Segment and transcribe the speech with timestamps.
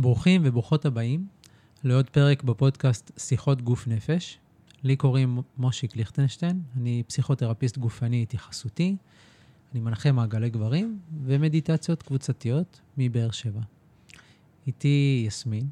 [0.00, 1.26] ברוכים וברוכות הבאים
[1.84, 4.38] לעוד פרק בפודקאסט שיחות גוף נפש.
[4.82, 8.96] לי קוראים מושיק ליכטנשטיין, אני פסיכותרפיסט גופני התייחסותי,
[9.72, 13.60] אני מנחה מעגלי גברים ומדיטציות קבוצתיות מבאר שבע.
[14.66, 15.68] איתי יסמין,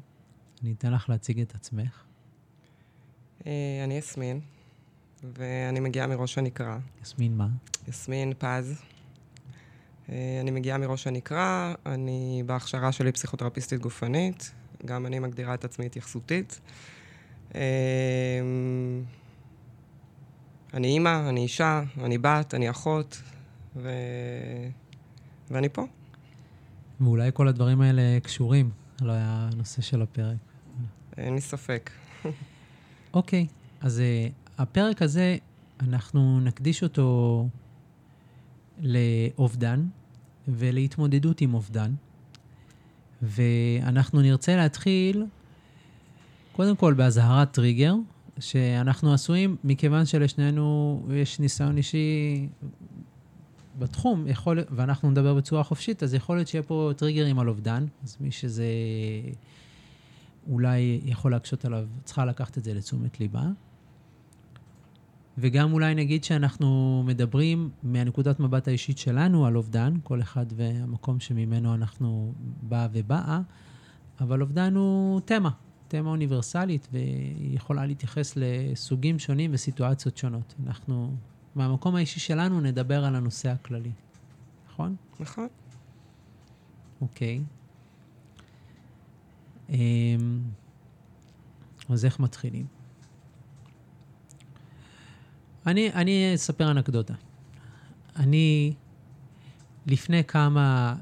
[0.63, 2.03] אני אתן לך להציג את עצמך.
[3.47, 4.39] אה, אני יסמין,
[5.23, 6.79] ואני מגיעה מראש הנקרה.
[7.01, 7.47] יסמין מה?
[7.87, 8.81] יסמין פז.
[10.11, 14.51] אה, אני מגיעה מראש הנקרה, אני בהכשרה שלי פסיכותרפיסטית גופנית,
[14.85, 16.59] גם אני מגדירה את עצמי התייחסותית.
[17.55, 17.61] אה,
[20.73, 23.21] אני אימא, אני אישה, אני בת, אני אחות,
[23.75, 23.89] ו...
[25.51, 25.85] ואני פה.
[27.01, 28.69] ואולי כל הדברים האלה קשורים
[29.01, 30.37] לנושא של הפרק.
[31.17, 31.89] אין לי ספק.
[33.13, 33.47] אוקיי,
[33.81, 35.37] אז uh, הפרק הזה,
[35.79, 37.47] אנחנו נקדיש אותו
[38.79, 39.85] לאובדן
[40.57, 41.91] ולהתמודדות עם אובדן.
[43.21, 45.25] ואנחנו נרצה להתחיל,
[46.51, 47.95] קודם כל באזהרת טריגר,
[48.39, 52.47] שאנחנו עשויים, מכיוון שלשנינו יש ניסיון אישי
[53.79, 58.17] בתחום, יכול, ואנחנו נדבר בצורה חופשית, אז יכול להיות שיהיה פה טריגרים על אובדן, אז
[58.19, 58.65] מי שזה
[60.49, 63.43] אולי יכול להקשות עליו, צריכה לקחת את זה לתשומת ליבה.
[65.41, 71.73] וגם אולי נגיד שאנחנו מדברים מהנקודת מבט האישית שלנו על אובדן, כל אחד והמקום שממנו
[71.75, 73.41] אנחנו באה ובאה,
[74.21, 75.49] אבל אובדן הוא תמה,
[75.87, 80.55] תמה אוניברסלית, והיא יכולה להתייחס לסוגים שונים וסיטואציות שונות.
[80.67, 81.15] אנחנו,
[81.55, 83.91] מהמקום האישי שלנו, נדבר על הנושא הכללי,
[84.69, 84.95] נכון?
[85.19, 85.47] נכון.
[87.01, 87.41] אוקיי.
[89.69, 90.39] אמ,
[91.89, 92.78] אז איך מתחילים?
[95.69, 97.13] אני, אני אספר אנקדוטה.
[98.15, 98.73] אני,
[99.87, 100.95] לפני כמה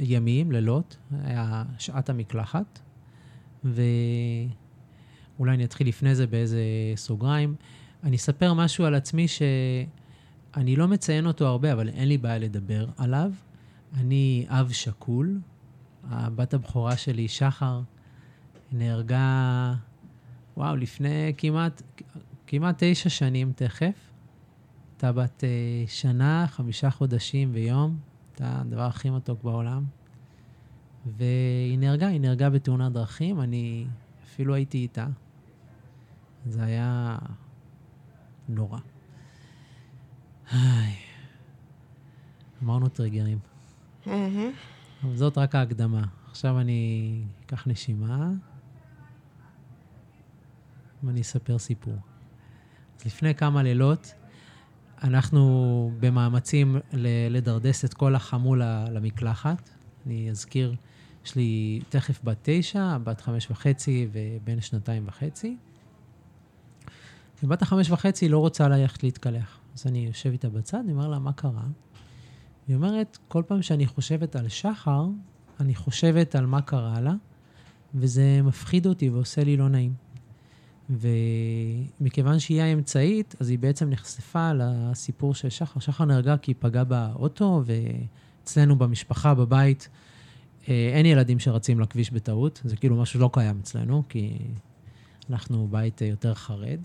[0.00, 2.78] ימים, לילות, היה שעת המקלחת,
[3.64, 6.62] ואולי אני אתחיל לפני זה באיזה
[6.96, 7.54] סוגריים.
[8.04, 12.86] אני אספר משהו על עצמי שאני לא מציין אותו הרבה, אבל אין לי בעיה לדבר
[12.96, 13.32] עליו.
[13.94, 15.38] אני אב שכול.
[16.10, 17.80] הבת הבכורה שלי, שחר,
[18.72, 19.74] נהרגה,
[20.56, 21.82] וואו, לפני כמעט,
[22.52, 24.10] כמעט תשע שנים תכף.
[24.92, 27.98] הייתה בת uh, שנה, חמישה חודשים ויום.
[28.30, 29.84] הייתה הדבר הכי מתוק בעולם.
[31.06, 33.86] והיא נהרגה, היא נהרגה בתאונת דרכים, אני
[34.24, 35.06] אפילו הייתי איתה.
[36.46, 37.18] זה היה
[38.48, 38.78] נורא.
[40.52, 40.94] איי.
[42.62, 43.38] אמרנו טריגרים.
[44.06, 46.04] אבל זאת רק ההקדמה.
[46.30, 48.30] עכשיו אני אקח נשימה,
[51.02, 52.09] ואני אספר סיפור.
[53.06, 54.14] לפני כמה לילות,
[55.02, 56.76] אנחנו במאמצים
[57.30, 59.70] לדרדס את כל החמולה למקלחת.
[60.06, 60.74] אני אזכיר,
[61.24, 65.56] יש לי תכף בת תשע, בת חמש וחצי ובן שנתיים וחצי.
[67.42, 69.58] ובת החמש וחצי לא רוצה ללכת להתקלח.
[69.74, 71.64] אז אני יושב איתה בצד, אני אומר לה, מה קרה?
[72.68, 75.06] היא אומרת, כל פעם שאני חושבת על שחר,
[75.60, 77.14] אני חושבת על מה קרה לה,
[77.94, 79.94] וזה מפחיד אותי ועושה לי לא נעים.
[80.90, 85.80] ומכיוון שהיא האמצעית, אז היא בעצם נחשפה לסיפור של שחר.
[85.80, 89.88] שחר נהרגה כי היא פגעה באוטו, ואצלנו במשפחה, בבית,
[90.68, 92.62] אה, אין ילדים שרצים לכביש בטעות.
[92.64, 94.38] זה כאילו משהו שלא קיים אצלנו, כי
[95.30, 96.78] אנחנו בית יותר חרד.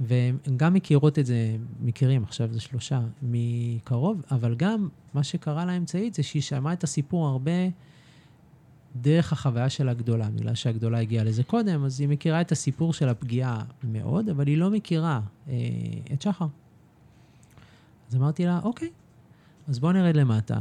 [0.00, 6.14] והם גם מכירות את זה, מכירים, עכשיו זה שלושה, מקרוב, אבל גם מה שקרה לאמצעית
[6.14, 7.52] זה שהיא שמעה את הסיפור הרבה
[8.96, 10.30] דרך החוויה של הגדולה.
[10.30, 14.58] בגלל שהגדולה הגיעה לזה קודם, אז היא מכירה את הסיפור של הפגיעה מאוד, אבל היא
[14.58, 15.54] לא מכירה אה,
[16.12, 16.46] את שחר.
[18.08, 18.88] אז אמרתי לה, אוקיי,
[19.68, 20.60] אז בוא נרד למטה,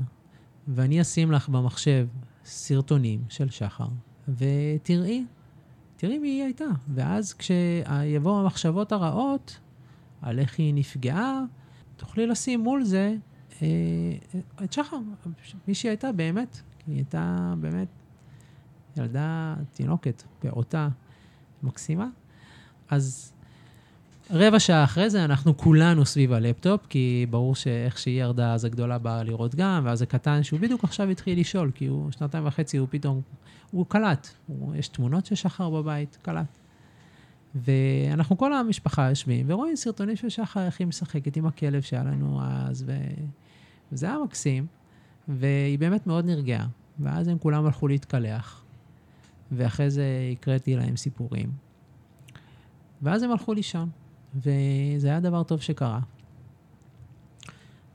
[0.68, 2.08] ואני אשים לך במחשב
[2.46, 3.88] סרטונים של שחר,
[4.28, 5.26] ותראי,
[5.98, 6.66] תראי מי היא הייתה.
[6.94, 9.60] ואז כשיבואו המחשבות הרעות
[10.22, 11.44] על איך היא נפגעה,
[11.96, 13.16] תוכלי לשים מול זה
[13.62, 13.68] אה,
[14.64, 14.98] את שחר,
[15.68, 16.62] מי שהיא הייתה באמת.
[16.88, 17.88] היא הייתה באמת
[18.98, 20.90] ילדה, תינוקת, פעוטה,
[21.64, 22.08] מקסימה.
[22.90, 23.34] אז
[24.32, 28.98] רבע שעה אחרי זה אנחנו כולנו סביב הלפטופ, כי ברור שאיך שהיא ירדה, אז הגדולה
[28.98, 32.88] באה לראות גם, ואז הקטן שהוא בדיוק עכשיו התחיל לשאול, כי הוא שנתיים וחצי, הוא
[32.92, 33.22] פתאום,
[33.72, 34.28] הוא קלט.
[34.48, 36.58] הוא, יש תמונות של שחר בבית, קלט.
[37.56, 42.42] ואנחנו כל המשפחה יושבים ורואים סרטונים של שחר, איך היא משחקת עם הכלב שהיה לנו
[42.44, 42.98] אז, ו...
[43.92, 44.66] וזה היה מקסים,
[45.28, 46.68] והיא באמת מאוד נרגעה.
[47.00, 48.64] ואז הם כולם הלכו להתקלח,
[49.52, 51.52] ואחרי זה הקראתי להם סיפורים.
[53.02, 53.90] ואז הם הלכו לישון,
[54.36, 56.00] וזה היה דבר טוב שקרה.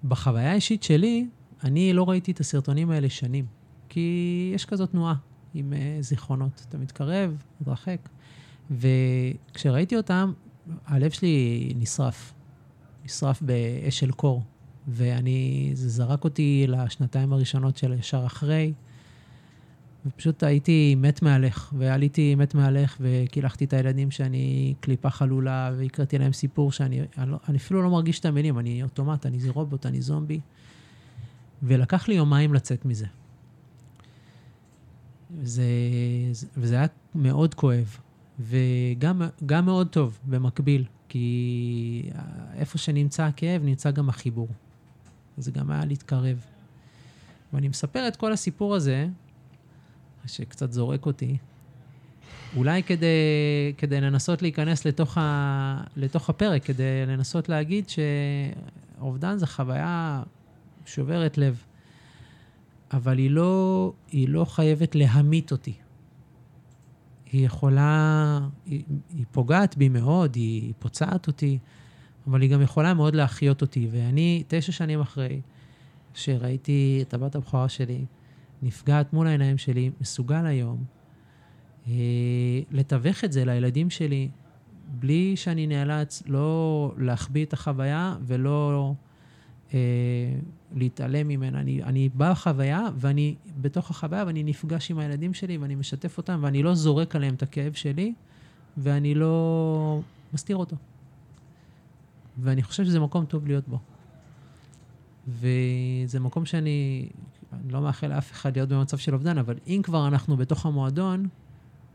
[0.04, 1.26] בחוויה האישית שלי,
[1.64, 3.46] אני לא ראיתי את הסרטונים האלה שנים,
[3.88, 5.14] כי יש כזאת תנועה.
[5.54, 6.66] עם uh, זיכרונות.
[6.68, 8.08] אתה מתקרב, מתרחק.
[8.70, 10.32] וכשראיתי אותם,
[10.86, 12.34] הלב שלי נשרף.
[13.04, 14.42] נשרף באש של קור.
[14.88, 18.72] ואני, זה זרק אותי לשנתיים הראשונות של ישר אחרי.
[20.06, 26.32] ופשוט הייתי מת מהלך, ועליתי מת מהלך, וקילחתי את הילדים שאני קליפה חלולה, והקראתי להם
[26.32, 30.02] סיפור שאני אני, לא, אני אפילו לא מרגיש את המילים, אני אוטומט, אני רובוט, אני
[30.02, 30.40] זומבי.
[31.62, 33.06] ולקח לי יומיים לצאת מזה.
[35.42, 35.64] זה,
[36.56, 37.96] וזה היה מאוד כואב,
[38.40, 39.22] וגם
[39.62, 42.10] מאוד טוב במקביל, כי
[42.54, 44.48] איפה שנמצא הכאב, נמצא גם החיבור.
[45.36, 46.44] זה גם היה להתקרב.
[47.52, 49.08] ואני מספר את כל הסיפור הזה,
[50.26, 51.36] שקצת זורק אותי,
[52.56, 53.06] אולי כדי,
[53.78, 60.22] כדי לנסות להיכנס לתוך, ה, לתוך הפרק, כדי לנסות להגיד שאובדן זה חוויה
[60.86, 61.64] שוברת לב,
[62.92, 65.74] אבל היא לא, היא לא חייבת להמית אותי.
[67.32, 71.58] היא יכולה, היא, היא פוגעת בי מאוד, היא פוצעת אותי,
[72.26, 73.88] אבל היא גם יכולה מאוד להחיות אותי.
[73.92, 75.40] ואני, תשע שנים אחרי
[76.14, 78.04] שראיתי את הבת הבכורה שלי
[78.62, 80.84] נפגעת מול העיניים שלי, מסוגל היום
[81.88, 81.92] אה,
[82.70, 84.28] לתווך את זה לילדים שלי,
[84.98, 88.94] בלי שאני נאלץ לא להחביא את החוויה ולא
[89.74, 89.78] אה,
[90.74, 91.60] להתעלם ממנה.
[91.60, 96.40] אני, אני בא בחוויה, ואני בתוך החוויה, ואני נפגש עם הילדים שלי, ואני משתף אותם,
[96.42, 98.14] ואני לא זורק עליהם את הכאב שלי,
[98.76, 100.00] ואני לא
[100.34, 100.76] מסתיר אותו.
[102.38, 103.78] ואני חושב שזה מקום טוב להיות בו.
[105.28, 107.08] וזה מקום שאני
[107.52, 111.28] אני לא מאחל לאף אחד להיות במצב של אובדן, אבל אם כבר אנחנו בתוך המועדון,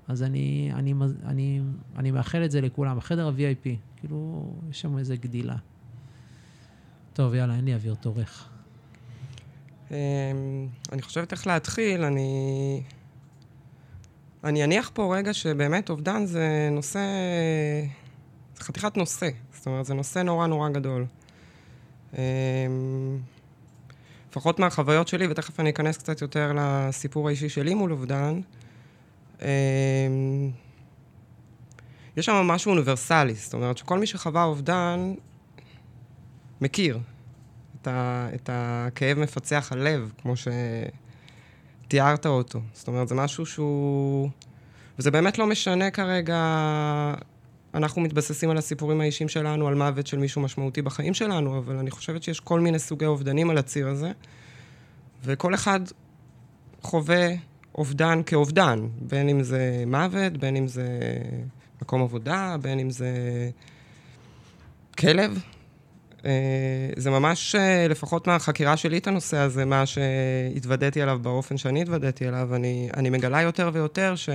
[0.08, 0.94] אז אני, אני,
[1.26, 1.62] אני,
[1.98, 2.98] אני מאחל את זה לכולם.
[2.98, 5.56] החדר ה-VIP, כאילו, יש שם איזה גדילה.
[7.14, 8.50] טוב, יאללה, אין לי אוויר תורך.
[9.92, 9.96] אמ,
[10.92, 12.82] אני חושבת איך להתחיל, אני...
[14.44, 17.00] אני אניח פה רגע שבאמת אובדן זה נושא...
[18.56, 19.30] זה חתיכת נושא.
[19.54, 21.06] זאת אומרת, זה נושא נורא נורא גדול.
[24.38, 28.42] לפחות מהחוויות שלי, ותכף אני אכנס קצת יותר לסיפור האישי שלי מול אובדן,
[29.42, 29.48] אמ,
[32.18, 35.14] יש שם משהו אוניברסלי, זאת אומרת שכל מי שחווה אובדן
[36.62, 37.00] מכיר
[37.82, 40.34] את, ה, את הכאב מפצח הלב, כמו
[41.88, 42.60] שתיארת אותו.
[42.74, 44.30] זאת אומרת, זה משהו שהוא...
[45.00, 46.36] וזה באמת לא משנה כרגע
[47.78, 51.92] אנחנו מתבססים על הסיפורים האישיים שלנו, על מוות של מישהו משמעותי בחיים שלנו, אבל אני
[51.92, 54.12] חושבת שיש כל מיני סוגי אובדנים על הציר הזה,
[55.24, 55.80] וכל אחד
[56.82, 57.28] חווה
[57.76, 60.88] אובדן כאובדן, בין אם זה מוות, בין אם זה
[61.82, 63.12] מקום עבודה, בין אם זה
[64.98, 65.40] כלב.
[66.26, 66.32] אה,
[66.96, 72.28] זה ממש, אה, לפחות מהחקירה שלי את הנושא הזה, מה שהתוודעתי עליו באופן שאני התוודעתי
[72.28, 74.30] עליו, אני, אני מגלה יותר ויותר ש...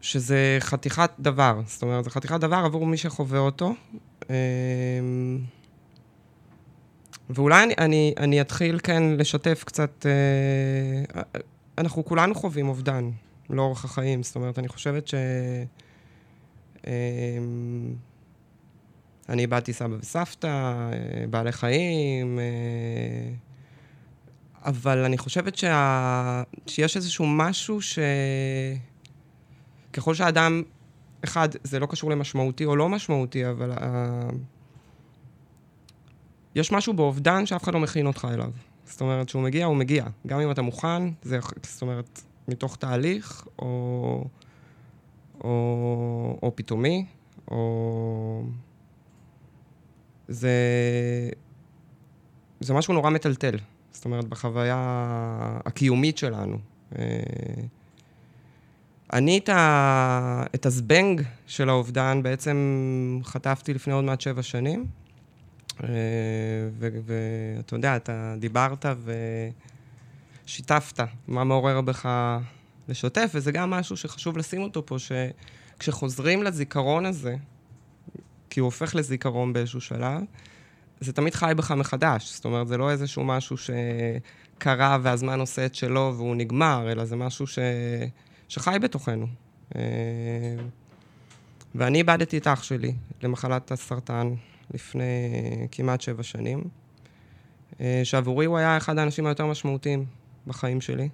[0.00, 1.60] שזה חתיכת דבר.
[1.66, 3.74] זאת אומרת, זה חתיכת דבר עבור מי שחווה אותו.
[4.30, 5.38] אמ,
[7.30, 10.06] ואולי אני, אני, אני אתחיל כן לשתף קצת...
[10.06, 11.22] אה,
[11.78, 13.10] אנחנו כולנו חווים אובדן
[13.50, 14.22] לאורך החיים.
[14.22, 15.14] זאת אומרת, אני חושבת ש...
[16.86, 17.94] אמ,
[19.28, 23.32] אני איבדתי סבא וסבתא, אה, בעלי חיים, אה,
[24.64, 26.42] אבל אני חושבת שה...
[26.66, 27.98] שיש איזשהו משהו ש...
[29.92, 30.62] ככל שאדם,
[31.24, 33.82] אחד, זה לא קשור למשמעותי או לא משמעותי, אבל uh,
[36.54, 38.50] יש משהו באובדן שאף אחד לא מכין אותך אליו.
[38.84, 40.04] זאת אומרת, כשהוא מגיע, הוא מגיע.
[40.26, 44.24] גם אם אתה מוכן, זה, זאת אומרת, מתוך תהליך, או,
[45.44, 47.06] או, או פתאומי,
[47.50, 48.42] או...
[50.28, 50.50] זה,
[52.60, 53.56] זה משהו נורא מטלטל.
[53.92, 54.76] זאת אומרת, בחוויה
[55.64, 56.58] הקיומית שלנו.
[59.12, 60.44] אני את, ה...
[60.54, 62.56] את הזבנג של האובדן בעצם
[63.24, 64.86] חטפתי לפני עוד מעט שבע שנים.
[65.84, 65.88] אה,
[66.76, 68.86] ואתה יודע, אתה דיברת
[70.46, 72.08] ושיתפת מה מעורר בך
[72.88, 77.36] לשתף, וזה גם משהו שחשוב לשים אותו פה, שכשחוזרים לזיכרון הזה,
[78.50, 80.22] כי הוא הופך לזיכרון באיזשהו שלב,
[81.00, 82.34] זה תמיד חי בך מחדש.
[82.34, 87.16] זאת אומרת, זה לא איזשהו משהו שקרה והזמן עושה את שלו והוא נגמר, אלא זה
[87.16, 87.58] משהו ש...
[88.50, 89.26] שחי בתוכנו.
[89.76, 89.80] אה,
[91.74, 94.34] ואני איבדתי את אח שלי למחלת הסרטן
[94.74, 95.04] לפני
[95.72, 96.64] כמעט שבע שנים,
[97.80, 100.04] אה, שעבורי הוא היה אחד האנשים היותר משמעותיים
[100.46, 101.08] בחיים שלי.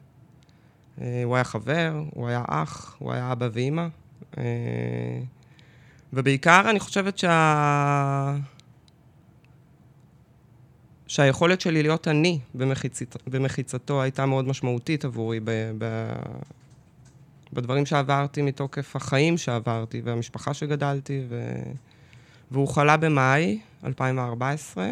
[1.00, 3.86] אה, הוא היה חבר, הוא היה אח, הוא היה אבא ואימא.
[6.12, 8.36] ובעיקר אני חושבת שה...
[11.06, 16.12] שהיכולת שלי להיות אני במחיצת, במחיצתו הייתה מאוד משמעותית עבורי ב, ב,
[17.52, 21.52] בדברים שעברתי מתוקף החיים שעברתי והמשפחה שגדלתי, ו,
[22.50, 24.86] והוא חלה במאי 2014.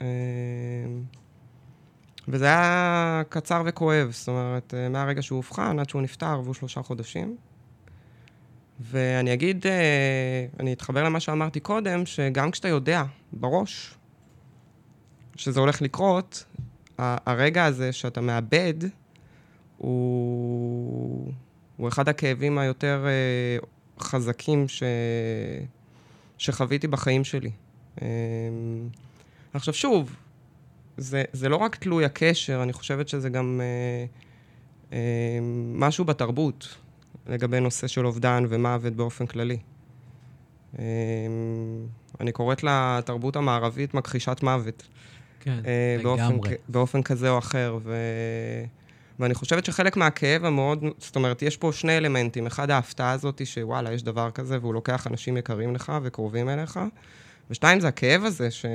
[0.00, 0.06] אה,
[2.28, 6.82] וזה היה קצר וכואב, זאת אומרת, אה, מהרגע שהוא אובחן עד שהוא נפטר, עברו שלושה
[6.82, 7.36] חודשים.
[8.80, 13.94] ואני אגיד, אה, אני אתחבר למה שאמרתי קודם, שגם כשאתה יודע בראש
[15.36, 16.44] שזה הולך לקרות,
[16.98, 18.74] הרגע הזה שאתה מאבד,
[19.76, 21.32] הוא,
[21.82, 23.66] הוא אחד הכאבים היותר אה,
[24.00, 24.82] חזקים ש...
[26.38, 27.50] שחוויתי בחיים שלי.
[29.52, 30.16] עכשיו שוב,
[30.96, 34.04] זה, זה לא רק תלוי הקשר, אני חושבת שזה גם אה,
[34.92, 35.38] אה,
[35.74, 36.76] משהו בתרבות
[37.26, 39.58] לגבי נושא של אובדן ומוות באופן כללי.
[40.78, 40.84] אה,
[42.20, 44.88] אני קוראת לתרבות המערבית מכחישת מוות.
[45.40, 46.54] כן, אה, באופן, לגמרי.
[46.68, 47.78] באופן כזה או אחר.
[47.82, 47.94] ו...
[49.22, 52.46] ואני חושבת שחלק מהכאב המאוד, זאת אומרת, יש פה שני אלמנטים.
[52.46, 56.80] אחד, ההפתעה הזאת שוואלה, יש דבר כזה, והוא לוקח אנשים יקרים לך וקרובים אליך.
[57.50, 58.66] ושתיים, זה הכאב הזה ש...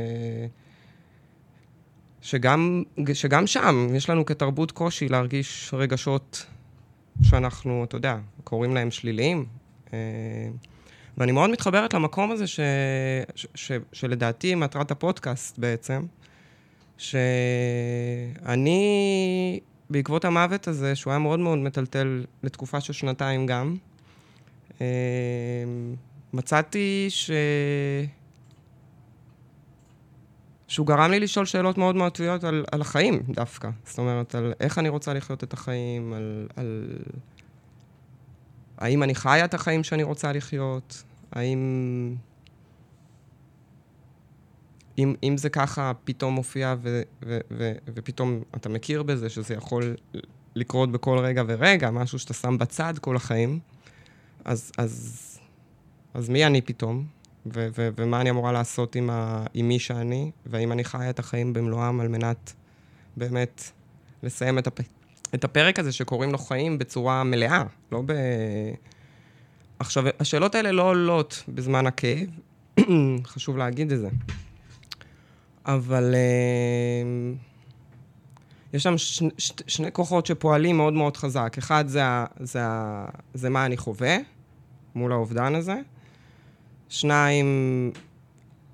[2.21, 6.45] שגם, שגם שם יש לנו כתרבות קושי להרגיש רגשות
[7.21, 9.45] שאנחנו, אתה יודע, קוראים להם שליליים.
[9.93, 9.99] אה,
[11.17, 12.59] ואני מאוד מתחברת למקום הזה ש,
[13.35, 16.01] ש, ש, שלדעתי מטרת הפודקאסט בעצם,
[16.97, 17.19] שאני,
[19.89, 23.75] בעקבות המוות הזה, שהוא היה מאוד מאוד מטלטל לתקופה של שנתיים גם,
[24.81, 24.85] אה,
[26.33, 27.31] מצאתי ש...
[30.67, 33.69] שהוא גרם לי לשאול שאלות מאוד מאוד טבעיות על, על החיים דווקא.
[33.85, 36.97] זאת אומרת, על איך אני רוצה לחיות את החיים, על, על...
[38.77, 42.15] האם אני חיה את החיים שאני רוצה לחיות, האם...
[44.97, 49.95] אם, אם זה ככה פתאום מופיע ו, ו, ו, ופתאום אתה מכיר בזה שזה יכול
[50.55, 53.59] לקרות בכל רגע ורגע, משהו שאתה שם בצד כל החיים,
[54.45, 55.23] אז, אז,
[56.13, 57.05] אז מי אני פתאום?
[57.53, 61.19] ו- ו- ומה אני אמורה לעשות עם, ה- עם מי שאני, והאם אני חיה את
[61.19, 62.53] החיים במלואם על מנת
[63.17, 63.71] באמת
[64.23, 64.87] לסיים את, הפ-
[65.35, 68.13] את הפרק הזה שקוראים לו חיים בצורה מלאה, לא ב...
[69.79, 72.29] עכשיו, השאלות האלה לא עולות בזמן הכאב,
[73.25, 74.09] חשוב להגיד את זה.
[75.67, 77.37] אבל uh,
[78.73, 81.55] יש שם ש- ש- שני כוחות שפועלים מאוד מאוד חזק.
[81.57, 82.01] אחד זה,
[82.39, 82.59] זה,
[83.33, 84.17] זה מה אני חווה
[84.95, 85.75] מול האובדן הזה,
[86.89, 87.91] שניים,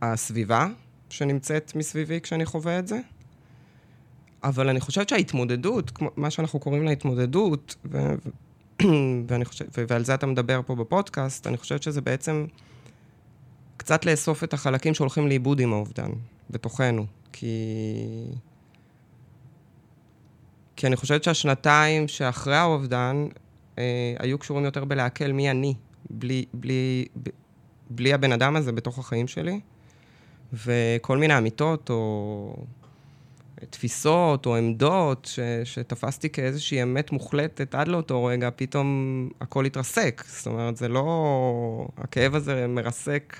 [0.01, 0.67] הסביבה
[1.09, 2.99] שנמצאת מסביבי כשאני חווה את זה.
[4.43, 8.15] אבל אני חושבת שההתמודדות, מה שאנחנו קוראים לה התמודדות, ו-
[9.27, 12.45] ואני חושבת, ועל זה אתה מדבר פה בפודקאסט, אני חושבת שזה בעצם
[13.77, 16.09] קצת לאסוף את החלקים שהולכים לאיבוד עם האובדן,
[16.49, 17.05] בתוכנו.
[17.31, 17.55] כי...
[20.75, 23.27] כי אני חושבת שהשנתיים שאחרי האובדן
[23.77, 25.73] אה, היו קשורים יותר בלעכל מי אני,
[26.09, 27.05] בלי, בלי,
[27.89, 29.59] בלי הבן אדם הזה בתוך החיים שלי,
[30.53, 32.55] וכל מיני אמיתות או
[33.69, 40.23] תפיסות או עמדות ש, שתפסתי כאיזושהי אמת מוחלטת עד לאותו רגע, פתאום הכל התרסק.
[40.27, 41.87] זאת אומרת, זה לא...
[41.97, 43.35] הכאב הזה מרסק...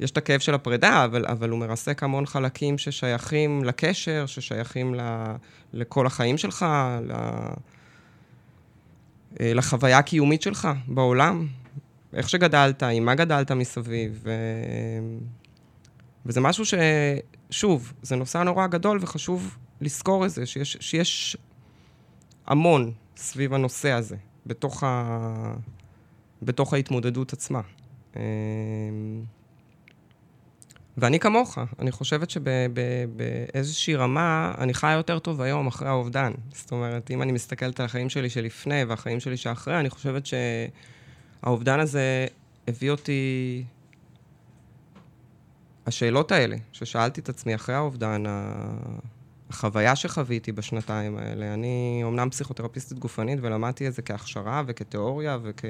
[0.00, 5.00] יש את הכאב של הפרידה, אבל, אבל הוא מרסק המון חלקים ששייכים לקשר, ששייכים ל,
[5.72, 6.66] לכל החיים שלך,
[7.02, 7.12] ל,
[9.40, 11.46] אה, לחוויה הקיומית שלך בעולם.
[12.12, 14.20] איך שגדלת, עם מה גדלת מסביב.
[14.22, 14.30] ו...
[16.26, 16.74] וזה משהו ש...
[17.50, 21.36] שוב, זה נושא נורא גדול וחשוב לזכור את זה, שיש, שיש
[22.46, 25.54] המון סביב הנושא הזה, בתוך, ה...
[26.42, 27.60] בתוך ההתמודדות עצמה.
[31.00, 36.32] ואני כמוך, אני חושבת שבאיזושהי רמה אני חי יותר טוב היום אחרי האובדן.
[36.52, 40.34] זאת אומרת, אם אני מסתכלת על החיים שלי שלפני והחיים שלי שאחרי, אני חושבת ש...
[41.42, 42.26] האובדן הזה
[42.68, 43.64] הביא אותי...
[45.86, 48.24] השאלות האלה, ששאלתי את עצמי אחרי האובדן,
[49.50, 55.64] החוויה שחוויתי בשנתיים האלה, אני אומנם פסיכותרפיסטית גופנית ולמדתי את זה כהכשרה וכתיאוריה וכ...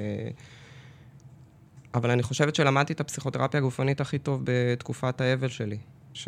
[1.93, 5.77] אבל אני חושבת שלמדתי את הפסיכותרפיה הגופנית הכי טוב בתקופת האבל שלי.
[6.13, 6.27] ש...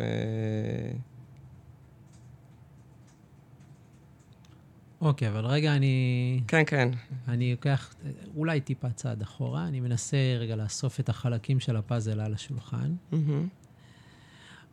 [5.00, 6.40] אוקיי, אבל רגע, אני...
[6.48, 6.88] כן, כן.
[7.28, 7.94] אני לוקח
[8.36, 12.94] אולי טיפה צעד אחורה, אני מנסה רגע לאסוף את החלקים של הפאזל על השולחן.
[13.12, 13.16] Mm-hmm.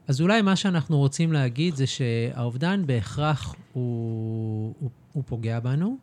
[0.07, 5.97] אז אולי מה שאנחנו רוצים להגיד זה שהאובדן בהכרח הוא, הוא, הוא פוגע בנו,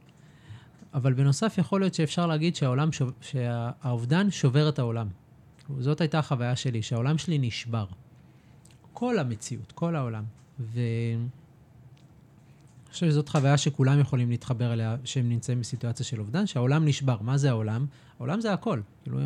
[0.96, 5.08] אבל בנוסף יכול להיות שאפשר להגיד שהעולם שוב, שהאובדן שובר את העולם.
[5.78, 7.86] זאת הייתה החוויה שלי, שהעולם שלי נשבר.
[8.92, 10.24] כל המציאות, כל העולם.
[10.58, 11.28] ואני
[12.90, 17.16] חושב שזאת חוויה שכולם יכולים להתחבר אליה, שהם נמצאים בסיטואציה של אובדן, שהעולם נשבר.
[17.20, 17.86] מה זה העולם?
[18.18, 18.80] העולם זה הכל.
[19.02, 19.18] כאילו,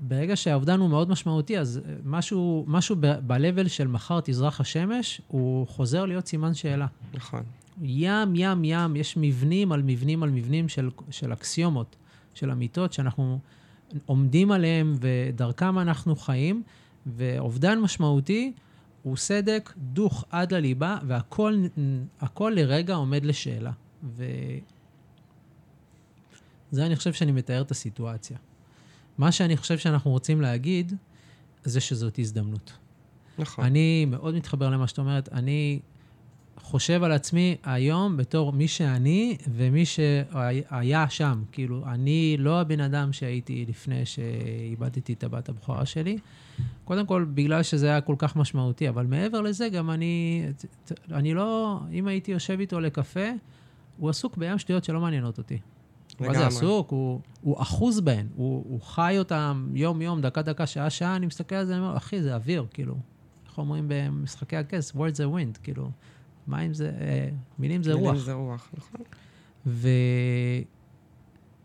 [0.00, 6.04] ברגע שהאובדן הוא מאוד משמעותי, אז משהו, משהו ב-level של מחר תזרח השמש, הוא חוזר
[6.04, 6.86] להיות סימן שאלה.
[7.14, 7.42] נכון.
[7.80, 11.96] ים, ים, ים, יש מבנים על מבנים על מבנים של, של אקסיומות,
[12.34, 13.38] של אמיתות, שאנחנו
[14.06, 16.62] עומדים עליהם ודרכם אנחנו חיים,
[17.06, 18.52] ואובדן משמעותי
[19.02, 23.72] הוא סדק דוך עד לליבה, והכל לרגע עומד לשאלה.
[24.02, 24.26] וזה,
[26.86, 28.38] אני חושב שאני מתאר את הסיטואציה.
[29.18, 30.92] מה שאני חושב שאנחנו רוצים להגיד,
[31.64, 32.72] זה שזאת הזדמנות.
[33.38, 33.64] נכון.
[33.64, 35.28] אני מאוד מתחבר למה שאת אומרת.
[35.32, 35.80] אני
[36.62, 41.42] חושב על עצמי היום בתור מי שאני ומי שהיה שם.
[41.52, 46.18] כאילו, אני לא הבן אדם שהייתי לפני שאיבדתי את הבת הבכורה שלי.
[46.84, 50.46] קודם כל, בגלל שזה היה כל כך משמעותי, אבל מעבר לזה, גם אני,
[51.12, 53.30] אני לא, אם הייתי יושב איתו לקפה,
[53.96, 55.58] הוא עסוק בים שטויות שלא מעניינות אותי.
[56.20, 56.90] מה זה עסוק?
[56.90, 61.72] הוא, הוא אחוז בהן, הוא, הוא חי אותם יום-יום, דקה-דקה, שעה-שעה, אני מסתכל על זה,
[61.76, 62.96] אני אומר, אחי, זה אוויר, כאילו.
[63.48, 64.90] איך אומרים במשחקי הכס?
[64.90, 65.90] words are wind, כאילו.
[66.48, 67.28] מים זה, אה,
[67.58, 68.12] מילים זה מילים רוח.
[68.12, 69.00] מילים זה רוח, נכון.
[69.66, 69.88] ו...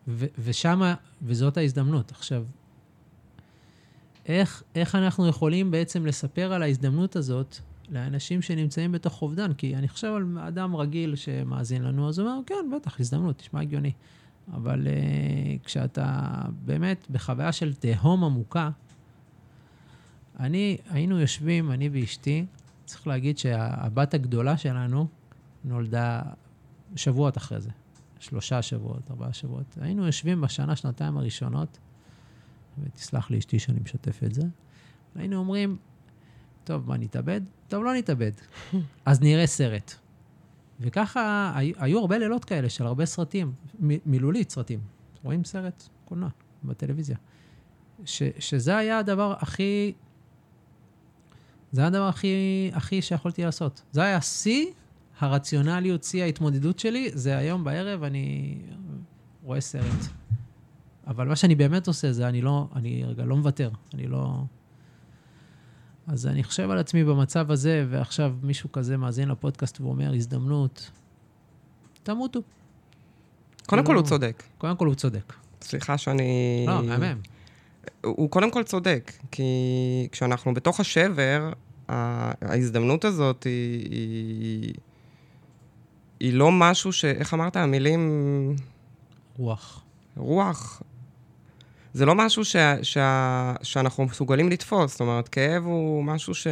[0.07, 0.25] ו...
[0.39, 2.11] ושם, וזאת ההזדמנות.
[2.11, 2.45] עכשיו,
[4.25, 7.57] איך, איך אנחנו יכולים בעצם לספר על ההזדמנות הזאת
[7.89, 9.53] לאנשים שנמצאים בתוך אובדן?
[9.53, 13.61] כי אני חושב על אדם רגיל שמאזין לנו, אז הוא אומר, כן, בטח, הזדמנות, נשמע
[13.61, 13.91] הגיוני.
[14.53, 16.31] אבל uh, כשאתה
[16.65, 18.69] באמת בחוויה של תהום עמוקה,
[20.39, 22.45] אני, היינו יושבים, אני ואשתי,
[22.85, 25.07] צריך להגיד שהבת הגדולה שלנו
[25.63, 26.21] נולדה
[26.95, 27.69] שבועות אחרי זה.
[28.19, 29.77] שלושה שבועות, ארבעה שבועות.
[29.81, 31.77] היינו יושבים בשנה, שנתיים הראשונות,
[32.83, 34.41] ותסלח לי אשתי שאני משתף את זה,
[35.15, 35.77] היינו אומרים,
[36.63, 37.41] טוב, מה, נתאבד?
[37.67, 38.31] טוב, לא נתאבד.
[39.05, 39.93] אז נראה סרט.
[40.79, 44.79] וככה, היו הרבה לילות כאלה של הרבה סרטים, מ- מילולית סרטים.
[45.23, 46.29] רואים סרט קולנוע
[46.63, 47.17] בטלוויזיה.
[48.05, 49.93] ש, שזה היה הדבר הכי
[51.75, 53.81] זה היה הדבר הכי, הכי שיכולתי לעשות.
[53.91, 54.65] זה היה שיא
[55.19, 58.57] הרציונליות, שיא ההתמודדות שלי, זה היום בערב אני
[59.43, 60.05] רואה סרט.
[61.07, 64.43] אבל מה שאני באמת עושה זה, אני לא, אני רגע לא מוותר, אני לא...
[66.07, 70.91] אז אני חושב על עצמי במצב הזה, ועכשיו מישהו כזה מאזין לפודקאסט ואומר, הזדמנות,
[72.03, 72.41] תמותו.
[73.65, 74.43] קודם כל הוא כאילו, צודק.
[74.57, 75.33] קודם כל הוא צודק.
[75.61, 76.65] סליחה שאני...
[76.67, 77.19] לא, מהמם.
[78.01, 79.43] הוא קודם כל צודק, כי
[80.11, 81.51] כשאנחנו בתוך השבר,
[81.89, 84.73] ההזדמנות הזאת היא, היא,
[86.19, 87.05] היא לא משהו ש...
[87.05, 87.55] איך אמרת?
[87.55, 88.55] המילים...
[89.37, 89.83] רוח.
[90.17, 90.81] רוח.
[91.93, 92.97] זה לא משהו ש, ש,
[93.63, 94.91] שאנחנו מסוגלים לתפוס.
[94.91, 96.47] זאת אומרת, כאב הוא משהו ש...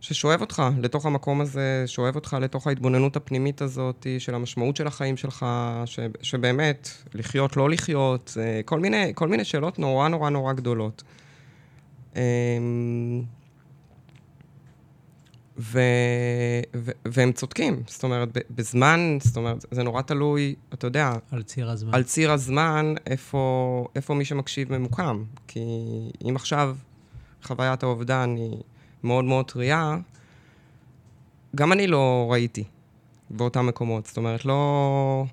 [0.00, 5.16] ששואב אותך לתוך המקום הזה, שואב אותך לתוך ההתבוננות הפנימית הזאת של המשמעות של החיים
[5.16, 5.46] שלך,
[5.84, 11.02] ש, שבאמת, לחיות, לא לחיות, כל מיני, כל מיני שאלות נורא נורא נורא גדולות.
[15.58, 15.80] ו,
[16.76, 21.12] ו, והם צודקים, זאת אומרת, בזמן, זאת אומרת, זה נורא תלוי, אתה יודע...
[21.30, 21.94] על ציר הזמן.
[21.94, 25.24] על ציר הזמן, איפה, איפה מי שמקשיב ממוקם.
[25.46, 25.60] כי
[26.28, 26.76] אם עכשיו
[27.42, 28.56] חוויית האובדן היא
[29.04, 29.96] מאוד מאוד טריה,
[31.54, 32.64] גם אני לא ראיתי
[33.30, 34.06] באותם מקומות.
[34.06, 35.24] זאת אומרת, לא...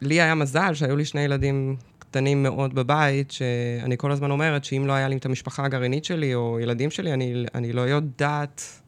[0.00, 4.86] לי היה מזל שהיו לי שני ילדים קטנים מאוד בבית, שאני כל הזמן אומרת שאם
[4.86, 8.81] לא היה לי את המשפחה הגרעינית שלי או ילדים שלי, אני, אני לא יודעת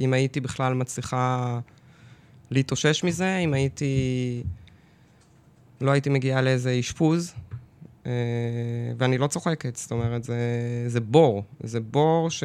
[0.00, 1.58] אם הייתי בכלל מצליחה
[2.50, 4.42] להתאושש מזה, אם הייתי...
[5.80, 7.34] לא הייתי מגיעה לאיזה אשפוז,
[8.06, 8.12] אה,
[8.98, 10.36] ואני לא צוחקת, זאת אומרת, זה,
[10.86, 11.42] זה בור.
[11.60, 12.44] זה בור ש...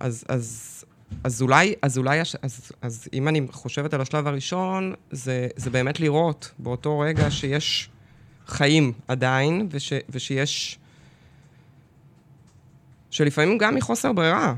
[0.00, 0.84] אז, אז,
[1.24, 6.00] אז אולי, אז אולי, אז, אז אם אני חושבת על השלב הראשון, זה, זה באמת
[6.00, 7.90] לראות באותו רגע שיש
[8.46, 10.78] חיים עדיין, וש, ושיש...
[13.10, 14.54] שלפעמים גם מחוסר ברירה,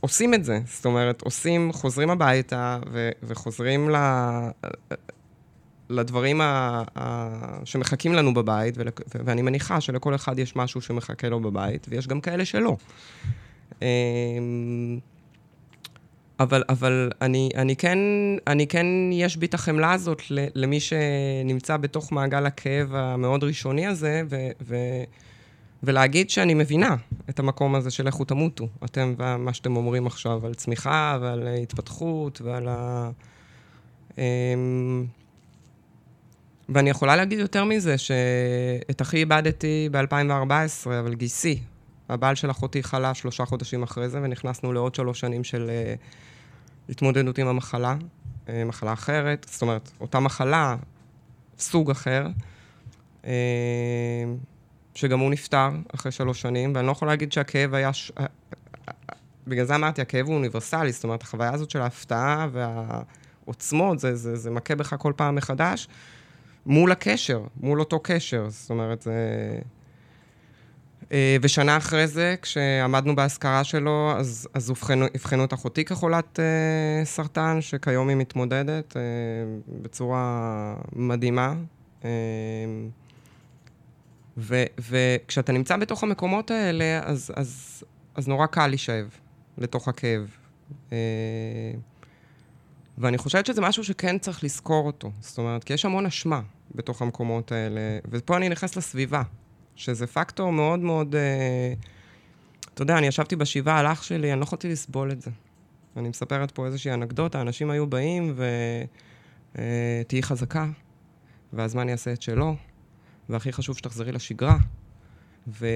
[0.00, 0.60] עושים את זה.
[0.66, 3.96] זאת אומרת, עושים, חוזרים הביתה ו- וחוזרים ל...
[5.90, 8.88] לדברים ה- ה- שמחכים לנו בבית, ול-
[9.24, 12.76] ואני מניחה שלכל אחד יש משהו שמחכה לו בבית, ויש גם כאלה שלא.
[13.82, 13.86] אמ,
[16.40, 17.98] אבל, אבל אני, אני, כן,
[18.46, 24.22] אני כן, יש בי את החמלה הזאת למי שנמצא בתוך מעגל הכאב המאוד ראשוני הזה,
[24.30, 24.76] ו, ו,
[25.82, 26.96] ולהגיד שאני מבינה
[27.30, 32.40] את המקום הזה של לכו תמותו, אתם ומה שאתם אומרים עכשיו על צמיחה ועל התפתחות
[32.40, 33.10] ועל ה...
[34.18, 35.06] אמ,
[36.68, 41.60] ואני יכולה להגיד יותר מזה, שאת אחי איבדתי ב-2014, אבל גיסי,
[42.08, 45.94] הבעל של אחותי חלה שלושה חודשים אחרי זה, ונכנסנו לעוד שלוש שנים של אה,
[46.88, 47.96] התמודדות עם המחלה,
[48.48, 50.76] אה, מחלה אחרת, זאת אומרת, אותה מחלה,
[51.58, 52.26] סוג אחר,
[53.24, 53.32] אה,
[54.94, 57.92] שגם הוא נפטר אחרי שלוש שנים, ואני לא יכול להגיד שהכאב היה...
[57.92, 58.12] ש...
[58.18, 58.26] אה,
[58.88, 58.94] אה,
[59.46, 64.36] בגלל זה אמרתי, הכאב הוא אוניברסלי, זאת אומרת, החוויה הזאת של ההפתעה והעוצמות, זה, זה,
[64.36, 65.88] זה מכה בך כל פעם מחדש,
[66.66, 68.46] מול הקשר, מול אותו קשר.
[68.48, 69.12] זאת אומרת, זה...
[71.12, 77.04] אה, ושנה אחרי זה, כשעמדנו באזכרה שלו, אז, אז אובחנו, אבחנו את אחותי כחולת אה,
[77.04, 79.02] סרטן, שכיום היא מתמודדת אה,
[79.82, 81.54] בצורה מדהימה.
[82.04, 82.10] אה,
[84.36, 87.82] וכשאתה נמצא בתוך המקומות האלה, אז, אז,
[88.14, 89.08] אז נורא קל להישאב
[89.58, 90.36] לתוך הכאב.
[90.92, 90.98] אה,
[92.98, 95.10] ואני חושבת שזה משהו שכן צריך לזכור אותו.
[95.20, 96.40] זאת אומרת, כי יש המון אשמה
[96.74, 99.22] בתוך המקומות האלה, ופה אני נכנס לסביבה.
[99.76, 101.14] שזה פקטור מאוד מאוד...
[101.14, 101.72] אה,
[102.74, 105.30] אתה יודע, אני ישבתי בשבעה על אח שלי, אני לא יכולתי לסבול את זה.
[105.96, 108.44] אני מספרת פה איזושהי אנקדוטה, אנשים היו באים ו...
[109.58, 110.66] אה, תהיי חזקה,
[111.52, 112.56] והזמן יעשה את שלו,
[113.30, 114.56] והכי חשוב שתחזרי לשגרה.
[115.48, 115.66] ו...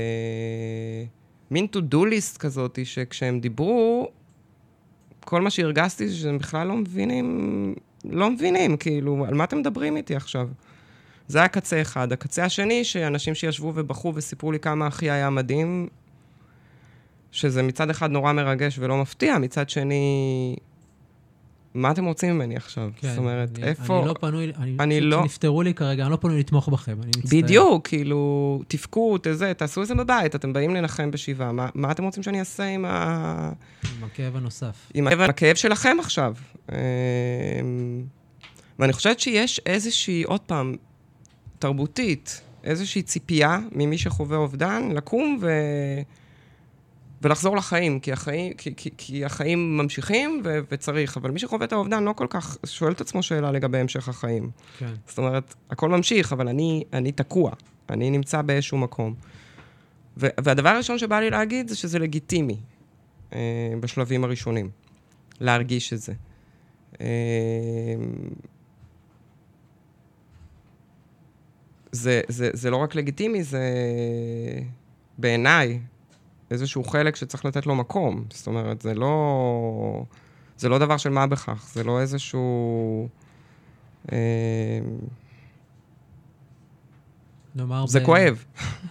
[1.50, 4.08] מין to-do list כזאת, שכשהם דיברו,
[5.20, 9.96] כל מה שהרגשתי זה שהם בכלל לא מבינים, לא מבינים, כאילו, על מה אתם מדברים
[9.96, 10.48] איתי עכשיו?
[11.28, 12.12] זה היה קצה אחד.
[12.12, 15.88] הקצה השני, שאנשים שישבו ובכו וסיפרו לי כמה אחי היה מדהים,
[17.32, 20.56] שזה מצד אחד נורא מרגש ולא מפתיע, מצד שני,
[21.74, 22.90] מה אתם רוצים ממני עכשיו?
[22.96, 23.98] כן, זאת אומרת, אני, איפה...
[23.98, 25.24] אני לא פנוי, אני, אני לא...
[25.24, 27.40] נפטרו לי כרגע, אני לא פנוי לתמוך בכם, אני מצטער.
[27.40, 32.04] בדיוק, כאילו, תבכו, תזה, תעשו את זה בבית, אתם באים לנחם בשבעה, מה, מה אתם
[32.04, 33.52] רוצים שאני אעשה עם ה...
[33.98, 34.90] עם הכאב הנוסף.
[34.94, 36.34] עם הכאב, הכאב שלכם עכשיו.
[36.72, 36.76] אמ,
[38.78, 40.76] ואני חושבת שיש איזושהי, עוד פעם,
[41.58, 45.50] תרבותית, איזושהי ציפייה ממי שחווה אובדן, לקום ו...
[47.24, 51.72] ולחזור לחיים, כי החיים, כי, כי, כי החיים ממשיכים ו, וצריך, אבל מי שחווה את
[51.72, 54.50] האובדן לא כל כך שואל את עצמו שאלה לגבי המשך החיים.
[54.78, 54.92] כן.
[55.06, 57.52] זאת אומרת, הכל ממשיך, אבל אני, אני תקוע,
[57.90, 59.14] אני נמצא באיזשהו מקום.
[60.16, 62.56] ו, והדבר הראשון שבא לי להגיד זה שזה לגיטימי
[63.32, 63.38] אה,
[63.80, 64.70] בשלבים הראשונים,
[65.40, 66.12] להרגיש את זה.
[67.00, 67.06] אה,
[71.92, 73.62] זה, זה, זה לא רק לגיטימי, זה
[75.18, 75.80] בעיניי
[76.54, 78.24] איזשהו חלק שצריך לתת לו מקום.
[78.30, 80.04] זאת אומרת, זה לא,
[80.58, 83.08] זה לא דבר של מה בכך, זה לא איזשהו...
[84.12, 84.80] אה,
[87.54, 87.86] נאמר...
[87.86, 88.04] זה ב...
[88.04, 88.44] כואב.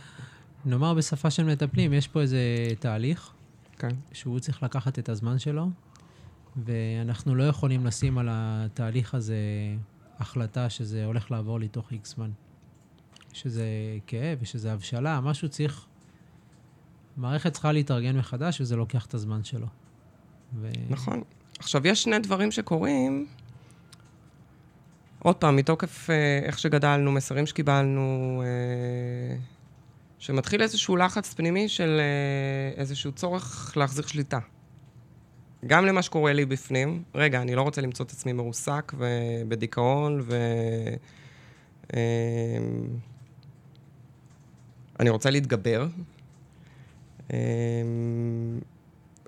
[0.65, 2.39] נאמר בשפה של מטפלים, יש פה איזה
[2.80, 3.32] תהליך,
[3.78, 3.89] כן.
[4.12, 5.69] שהוא צריך לקחת את הזמן שלו,
[6.65, 9.38] ואנחנו לא יכולים לשים על התהליך הזה
[10.19, 12.30] החלטה שזה הולך לעבור לי תוך איקס זמן.
[13.34, 13.65] שזה
[14.08, 15.88] כאב ושזה הבשלה, משהו צריך...
[17.17, 19.67] מערכת צריכה להתארגן מחדש, וזה לוקח את הזמן שלו.
[20.62, 20.69] ו...
[20.89, 21.23] נכון.
[21.60, 23.26] עכשיו, יש שני דברים שקורים.
[25.19, 29.38] עוד פעם, מתוקף אה, איך שגדלנו, מסרים שקיבלנו, אה,
[30.19, 34.39] שמתחיל איזשהו לחץ פנימי של אה, איזשהו צורך להחזיר שליטה.
[35.67, 40.36] גם למה שקורה לי בפנים, רגע, אני לא רוצה למצוא את עצמי מרוסק ובדיכאון, ו...
[41.93, 41.99] אה,
[44.99, 45.88] אני רוצה להתגבר.
[47.34, 47.38] אמ,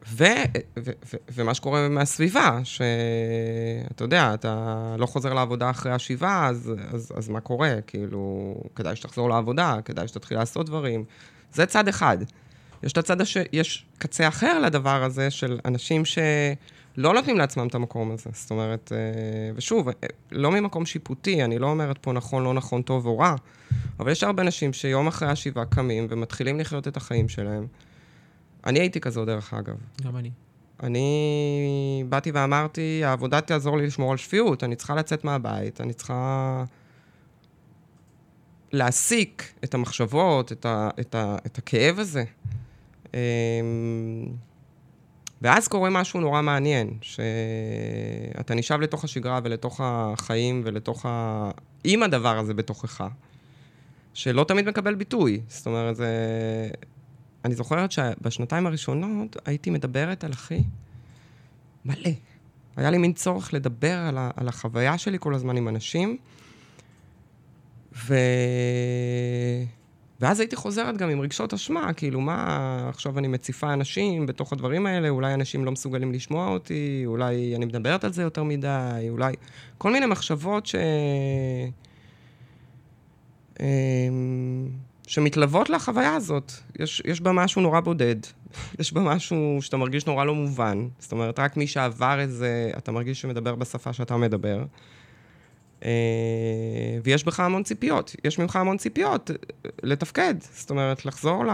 [0.07, 0.23] ו,
[0.77, 7.11] ו, ו, ומה שקורה מהסביבה, שאתה יודע, אתה לא חוזר לעבודה אחרי השבעה, אז, אז,
[7.15, 7.75] אז מה קורה?
[7.87, 11.03] כאילו, כדאי שתחזור לעבודה, כדאי שתתחיל לעשות דברים.
[11.53, 12.17] זה צד אחד.
[12.83, 13.37] יש את הצד הש...
[13.53, 16.17] יש קצה אחר לדבר הזה של אנשים ש...
[16.97, 18.29] לא נותנים לעצמם את המקום הזה.
[18.33, 19.93] זאת אומרת, אה, ושוב, אה,
[20.31, 23.35] לא ממקום שיפוטי, אני לא אומרת פה נכון, לא נכון, טוב או רע,
[23.99, 27.67] אבל יש הרבה אנשים שיום אחרי השבעה קמים ומתחילים לחיות את החיים שלהם.
[28.65, 29.75] אני הייתי כזו, דרך אגב.
[30.01, 30.31] גם אני.
[30.83, 36.63] אני באתי ואמרתי, העבודה תעזור לי לשמור על שפיות, אני צריכה לצאת מהבית, אני צריכה
[38.71, 42.23] להסיק את המחשבות, את, ה, את, ה, את הכאב הזה.
[43.13, 43.19] אמ,
[45.41, 51.49] ואז קורה משהו נורא מעניין, שאתה נשאב לתוך השגרה ולתוך החיים ולתוך ה...
[51.83, 53.07] עם הדבר הזה בתוכך,
[54.13, 55.41] שלא תמיד מקבל ביטוי.
[55.47, 56.07] זאת אומרת, זה...
[57.45, 60.63] אני זוכרת שבשנתיים הראשונות הייתי מדברת על אחי
[61.85, 62.11] מלא.
[62.75, 64.31] היה לי מין צורך לדבר על, ה...
[64.35, 66.17] על החוויה שלי כל הזמן עם אנשים,
[67.95, 68.15] ו...
[70.21, 74.85] ואז הייתי חוזרת גם עם רגשות אשמה, כאילו, מה, עכשיו אני מציפה אנשים בתוך הדברים
[74.85, 79.33] האלה, אולי אנשים לא מסוגלים לשמוע אותי, אולי אני מדברת על זה יותר מדי, אולי...
[79.77, 80.75] כל מיני מחשבות ש...
[85.07, 86.51] שמתלוות לחוויה הזאת.
[86.79, 88.15] יש, יש בה משהו נורא בודד,
[88.79, 90.87] יש בה משהו שאתה מרגיש נורא לא מובן.
[90.99, 94.63] זאת אומרת, רק מי שעבר את זה, אתה מרגיש שמדבר בשפה שאתה מדבר.
[95.85, 95.91] אה,
[97.03, 99.31] ויש בך המון ציפיות, יש ממך המון ציפיות
[99.83, 100.35] לתפקד.
[100.41, 101.49] זאת אומרת, לחזור ל...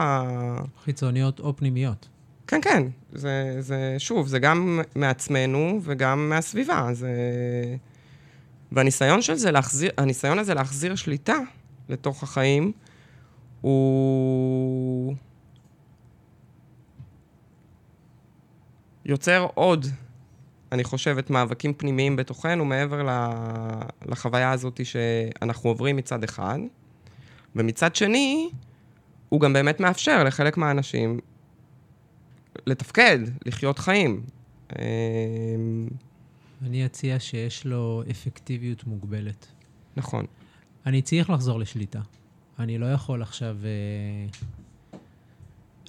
[0.84, 2.08] חיצוניות או פנימיות.
[2.48, 2.84] כן, כן.
[3.14, 6.90] זה, זה, שוב, זה גם מעצמנו וגם מהסביבה.
[6.94, 7.12] זה...
[8.72, 11.38] והניסיון של זה להחזיר, הניסיון הזה להחזיר שליטה
[11.90, 12.72] לתוך החיים,
[13.62, 15.16] הוא
[19.06, 19.86] יוצר עוד,
[20.72, 23.08] אני חושבת, מאבקים פנימיים בתוכנו, מעבר
[24.06, 26.60] לחוויה הזאת שאנחנו עוברים מצד אחד.
[27.56, 28.50] ומצד שני,
[29.30, 31.20] הוא גם באמת מאפשר לחלק מהאנשים
[32.68, 34.24] לתפקד, לחיות חיים.
[34.80, 35.88] אמ,
[36.62, 39.48] אני אציע שיש לו אפקטיביות מוגבלת.
[39.96, 40.26] נכון.
[40.86, 42.00] אני צריך לחזור לשליטה.
[42.60, 45.00] אני לא יכול עכשיו אה,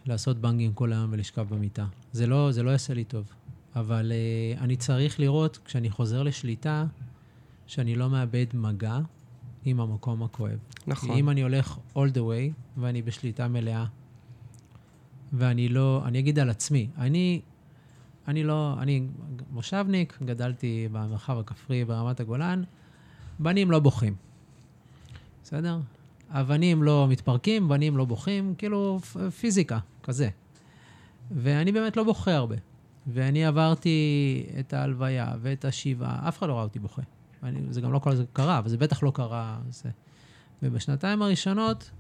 [0.07, 1.87] לעשות בנגים כל היום ולשכב במיטה.
[2.13, 3.33] זה לא, זה לא יעשה לי טוב.
[3.77, 6.87] אבל אה, אני צריך לראות, כשאני חוזר לשליטה,
[7.67, 8.99] שאני לא מאבד מגע
[9.65, 10.59] עם המקום הכואב.
[10.87, 11.09] נכון.
[11.09, 13.85] כי אם אני הולך all the way ואני בשליטה מלאה,
[15.33, 17.41] ואני לא, אני אגיד על עצמי, אני,
[18.29, 19.07] אני לא, אני
[19.51, 22.63] מושבניק, גדלתי במרחב הכפרי ברמת הגולן,
[23.39, 24.15] בנים לא בוכים,
[25.43, 25.79] בסדר?
[26.33, 29.01] אבנים לא מתפרקים, בנים לא בוכים, כאילו
[29.41, 30.29] פיזיקה, כזה.
[31.31, 32.57] ואני באמת לא בוכה הרבה.
[33.07, 37.03] ואני עברתי את ההלוויה ואת השבעה, אף אחד לא ראה אותי בוכה.
[37.43, 39.59] אני, זה גם לא כל זה קרה, אבל זה בטח לא קרה.
[39.71, 39.91] זה.
[40.63, 41.91] ובשנתיים הראשונות,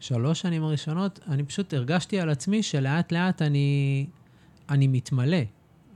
[0.00, 4.06] שלוש שנים הראשונות, אני פשוט הרגשתי על עצמי שלאט לאט אני,
[4.68, 5.42] אני מתמלא.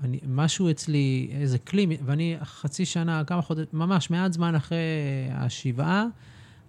[0.02, 4.78] אני, משהו אצלי, איזה כלי, ואני חצי שנה, כמה חודשים, ממש מעט זמן אחרי
[5.30, 6.06] השבעה,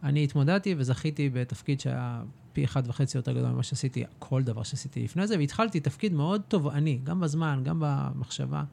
[0.03, 5.03] אני התמודדתי וזכיתי בתפקיד שהיה פי אחד וחצי יותר גדול ממה שעשיתי, כל דבר שעשיתי
[5.03, 8.63] לפני זה, והתחלתי תפקיד מאוד תובעני, גם בזמן, גם במחשבה.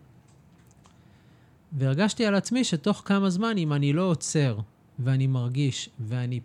[1.72, 4.58] והרגשתי על עצמי שתוך כמה זמן, אם אני לא עוצר
[4.98, 6.40] ואני מרגיש, ואני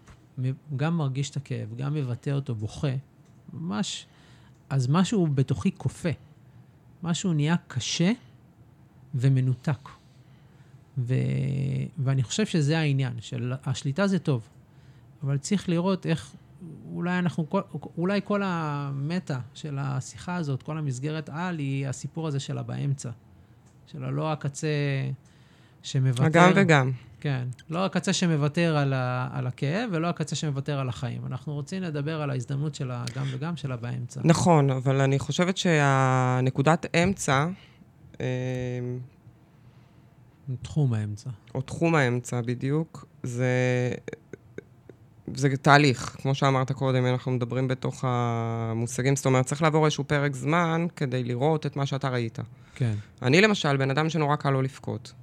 [0.75, 2.95] גם מרגיש את הכאב, גם מבטא אותו, בוכה,
[3.53, 4.05] ממש,
[4.69, 6.09] אז משהו בתוכי כופה.
[7.03, 8.11] משהו נהיה קשה
[9.15, 9.89] ומנותק.
[10.97, 11.13] ו...
[11.97, 14.47] ואני חושב שזה העניין, של השליטה זה טוב,
[15.23, 16.35] אבל צריך לראות איך,
[16.91, 17.45] אולי אנחנו,
[17.97, 23.09] אולי כל המטה של השיחה הזאת, כל המסגרת על, היא הסיפור הזה שלה באמצע.
[23.91, 24.67] של הלא הקצה
[25.83, 26.29] שמוותר...
[26.31, 26.91] גם וגם.
[27.19, 27.47] כן.
[27.69, 31.25] לא הקצה שמוותר על, ה, על הכאב, ולא הקצה שמוותר על החיים.
[31.25, 34.21] אנחנו רוצים לדבר על ההזדמנות של הגם וגם שלה באמצע.
[34.23, 37.47] נכון, אבל אני חושבת שהנקודת אמצע...
[38.21, 38.25] אה,
[40.61, 41.29] תחום האמצע.
[41.55, 43.47] או תחום האמצע, בדיוק, זה,
[45.35, 46.15] זה תהליך.
[46.21, 51.23] כמו שאמרת קודם, אנחנו מדברים בתוך המושגים, זאת אומרת, צריך לעבור איזשהו פרק זמן כדי
[51.23, 52.39] לראות את מה שאתה ראית.
[52.75, 52.93] כן.
[53.21, 55.13] אני למשל, בן אדם שנורא קל לו לבכות.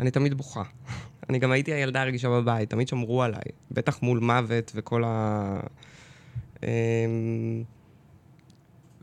[0.00, 0.62] אני תמיד בוכה.
[1.30, 3.42] אני גם הייתי הילדה הרגישה בבית, תמיד שמרו עליי.
[3.70, 5.60] בטח מול מוות וכל ה...
[6.62, 6.68] אמ,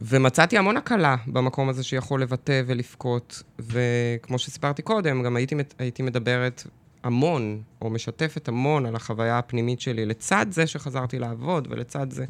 [0.02, 3.44] ומצאתי המון הקלה במקום הזה שיכול לבטא ולבכות.
[3.60, 6.64] וכמו שסיפרתי קודם, גם הייתי, הייתי מדברת
[7.08, 12.26] המון, או משתפת המון על החוויה הפנימית שלי, לצד זה שחזרתי לעבוד ולצד זה.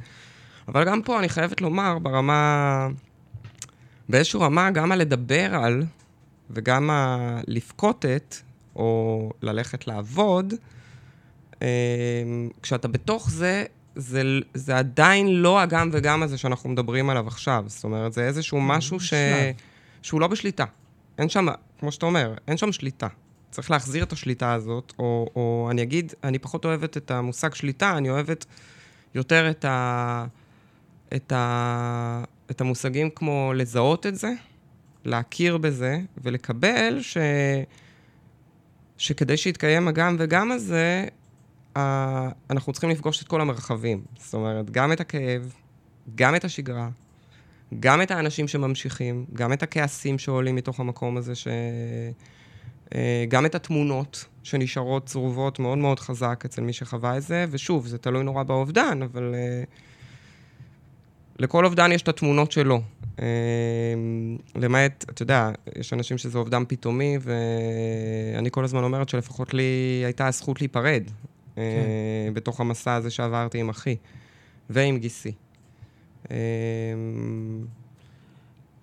[0.67, 2.87] אבל גם פה אני חייבת לומר, ברמה...
[4.09, 5.83] באיזושהי רמה, גם הלדבר על
[6.49, 8.35] וגם הלבכות את,
[8.75, 10.53] או ללכת לעבוד,
[11.61, 11.67] אמ,
[12.61, 13.63] כשאתה בתוך זה,
[13.95, 14.21] זה,
[14.53, 17.63] זה עדיין לא הגם וגם הזה שאנחנו מדברים עליו עכשיו.
[17.67, 19.13] זאת אומרת, זה איזשהו משהו ש...
[20.01, 20.65] שהוא לא בשליטה.
[21.17, 21.47] אין שם,
[21.79, 23.07] כמו שאתה אומר, אין שם שליטה.
[23.57, 27.97] צריך להחזיר את השליטה הזאת, או, או אני אגיד, אני פחות אוהבת את המושג שליטה,
[27.97, 28.45] אני אוהבת
[29.15, 30.25] יותר את, ה,
[31.15, 34.33] את, ה, את המושגים כמו לזהות את זה,
[35.05, 37.17] להכיר בזה ולקבל ש...
[38.97, 41.05] שכדי שיתקיים הגם וגם הזה,
[42.49, 44.01] אנחנו צריכים לפגוש את כל המרחבים.
[44.19, 45.53] זאת אומרת, גם את הכאב,
[46.15, 46.89] גם את השגרה,
[47.79, 51.47] גם את האנשים שממשיכים, גם את הכעסים שעולים מתוך המקום הזה, ש...
[52.95, 57.87] אה, גם את התמונות שנשארות צרובות מאוד מאוד חזק אצל מי שחווה את זה, ושוב,
[57.87, 59.67] זה תלוי נורא באובדן, אבל uh,
[61.39, 62.81] לכל אובדן יש את התמונות שלו.
[63.17, 63.21] Uh,
[64.55, 70.27] למעט, אתה יודע, יש אנשים שזה אובדן פתאומי, ואני כל הזמן אומרת שלפחות לי הייתה
[70.27, 71.03] הזכות להיפרד
[71.55, 71.61] כן.
[72.33, 73.95] בתוך המסע הזה שעברתי עם אחי
[74.69, 75.31] ועם גיסי.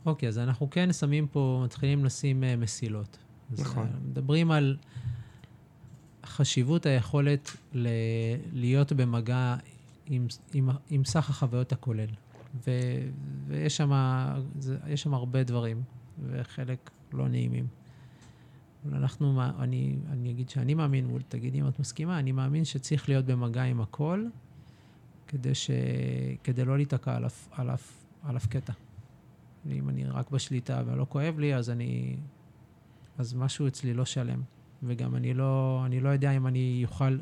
[0.06, 3.23] אוקיי, אז אנחנו כן שמים פה, מתחילים לשים מסילות.
[3.50, 3.88] נכון.
[4.09, 4.76] מדברים על
[6.26, 7.88] חשיבות היכולת ל-
[8.52, 9.57] להיות במגע
[10.07, 12.09] עם, עם, עם סך החוויות הכולל.
[12.66, 12.70] ו,
[13.46, 13.92] ויש שם,
[14.87, 15.83] יש שם הרבה דברים,
[16.26, 17.66] וחלק לא נעימים.
[18.92, 23.62] אנחנו, אני, אני אגיד שאני מאמין, תגידי אם את מסכימה, אני מאמין שצריך להיות במגע
[23.62, 24.26] עם הכל,
[25.28, 25.70] כדי, ש,
[26.44, 28.72] כדי לא להיתקע על אף, על, אף, על אף קטע.
[29.66, 32.16] ואם אני רק בשליטה ולא כואב לי, אז אני...
[33.18, 34.42] אז משהו אצלי לא שלם.
[34.83, 37.18] וגם אני לא, אני לא יודע אם אני יוכל,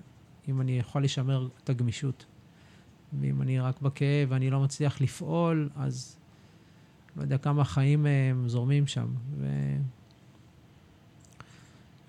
[0.49, 2.27] אם אני יכול לשמר את הגמישות.
[3.21, 6.17] ואם אני רק בכאב ואני לא מצליח לפעול, אז
[7.17, 9.07] לא יודע כמה חיים הם זורמים שם.
[9.39, 9.47] ו...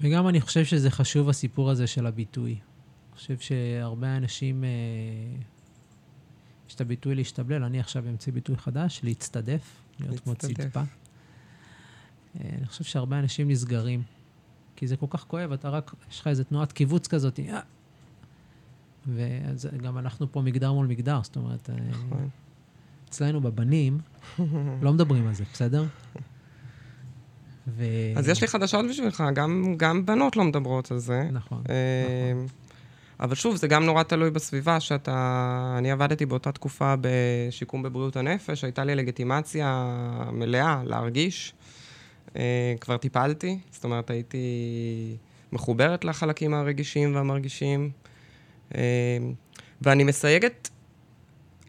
[0.01, 2.51] וגם אני חושב שזה חשוב, הסיפור הזה של הביטוי.
[2.51, 4.69] אני חושב שהרבה אנשים, אה,
[6.69, 9.61] יש את הביטוי להשתבלל, אני עכשיו אמציא ביטוי חדש, להצטדף,
[9.99, 10.81] להיות כמו ציטפה.
[12.39, 14.03] אה, אני חושב שהרבה אנשים נסגרים,
[14.75, 17.59] כי זה כל כך כואב, אתה רק, יש לך איזו תנועת קיבוץ כזאת, אה.
[19.07, 22.29] וגם אנחנו פה מגדר מול מגדר, זאת אומרת, נכון.
[23.09, 23.99] אצלנו בבנים
[24.81, 25.85] לא מדברים על זה, בסדר?
[27.67, 27.83] ו...
[28.15, 31.27] אז יש לי חדשות בשבילך, גם, גם בנות לא מדברות על זה.
[31.31, 32.47] נכון, אה, נכון.
[33.19, 35.75] אבל שוב, זה גם נורא תלוי בסביבה שאתה...
[35.77, 39.85] אני עבדתי באותה תקופה בשיקום בבריאות הנפש, הייתה לי לגיטימציה
[40.31, 41.53] מלאה להרגיש.
[42.35, 45.17] אה, כבר טיפלתי, זאת אומרת, הייתי
[45.51, 47.91] מחוברת לחלקים הרגישים והמרגישים.
[48.75, 49.17] אה,
[49.81, 50.69] ואני מסייגת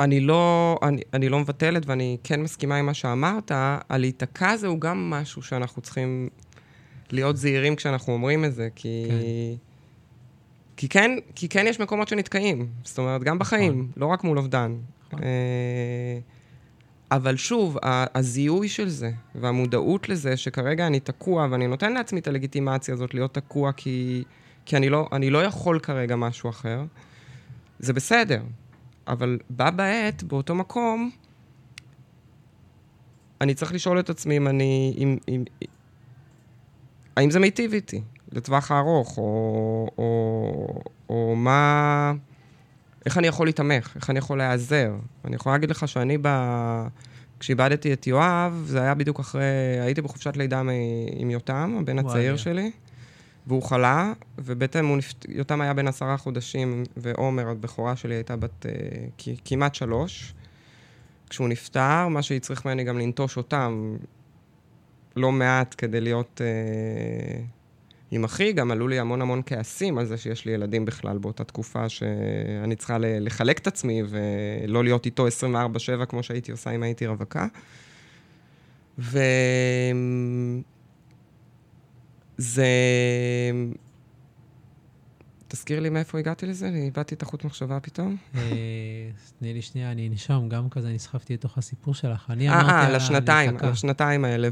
[0.01, 3.51] אני לא, אני, אני לא מבטלת ואני כן מסכימה עם מה שאמרת,
[3.89, 6.29] הלהיתקע זה הוא גם משהו שאנחנו צריכים
[7.11, 9.05] להיות זהירים כשאנחנו אומרים את זה, כי...
[9.09, 9.17] כן.
[10.77, 13.89] כי כן, כי כן יש מקומות שנתקעים, זאת אומרת, גם בחיים, נכון.
[13.97, 14.77] לא רק מול אובדן.
[15.07, 15.23] נכון.
[15.23, 16.19] אה,
[17.17, 17.79] אבל שוב,
[18.15, 23.35] הזיהוי של זה, והמודעות לזה שכרגע אני תקוע, ואני נותן לעצמי את הלגיטימציה הזאת להיות
[23.35, 24.25] תקוע כי,
[24.65, 26.85] כי אני, לא, אני לא יכול כרגע משהו אחר,
[27.79, 28.43] זה בסדר.
[29.09, 31.11] אבל בה בעת, באותו מקום,
[33.41, 34.95] אני צריך לשאול את עצמי אם אני...
[34.99, 35.45] אם, אם,
[37.17, 42.13] האם זה מיטיב איתי לטווח הארוך, או, או, או מה...
[43.07, 43.93] איך אני יכול להתמך?
[43.97, 44.95] איך אני יכול להיעזר?
[45.25, 46.29] אני יכול להגיד לך שאני ב...
[47.41, 49.45] כשאיבדתי את יואב, זה היה בדיוק אחרי...
[49.81, 50.63] הייתי בחופשת לידה
[51.17, 52.71] עם יותם, הבן הצעיר שלי.
[53.47, 55.27] והוא חלה, ובעצם הוא נפט...
[55.29, 60.35] יותם היה בן עשרה חודשים, ועומר, הבכורה שלי, הייתה בת uh, כמעט שלוש.
[61.31, 63.97] כשהוא נפטר, מה שהצריך ממני גם לנטוש אותם
[65.17, 67.43] לא מעט כדי להיות uh,
[68.15, 71.45] עם אחי, גם עלו לי המון המון כעסים על זה שיש לי ילדים בכלל באותה
[71.45, 75.27] תקופה שאני צריכה לחלק את עצמי ולא להיות איתו
[76.03, 77.47] 24-7 כמו שהייתי עושה אם הייתי רווקה.
[78.99, 79.19] ו...
[82.37, 82.67] זה...
[85.49, 86.69] תזכיר לי מאיפה הגעתי לזה?
[86.69, 88.17] אני איבדתי את החוט מחשבה פתאום.
[88.35, 88.41] אה,
[89.39, 92.31] תני לי שנייה, אני נשום, גם כזה נסחפתי לתוך הסיפור שלך.
[92.31, 92.71] אני אמרתי...
[92.71, 94.49] אה, על השנתיים, על השנתיים האלה.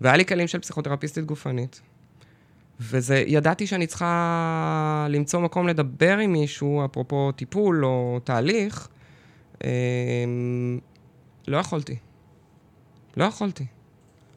[0.00, 1.80] והיה לי כלים של פסיכותרפיסטית גופנית.
[2.80, 8.88] וזה, ידעתי שאני צריכה למצוא מקום לדבר עם מישהו, אפרופו טיפול או תהליך.
[9.64, 10.78] אמ,
[11.48, 11.96] לא יכולתי.
[13.16, 13.66] לא יכולתי.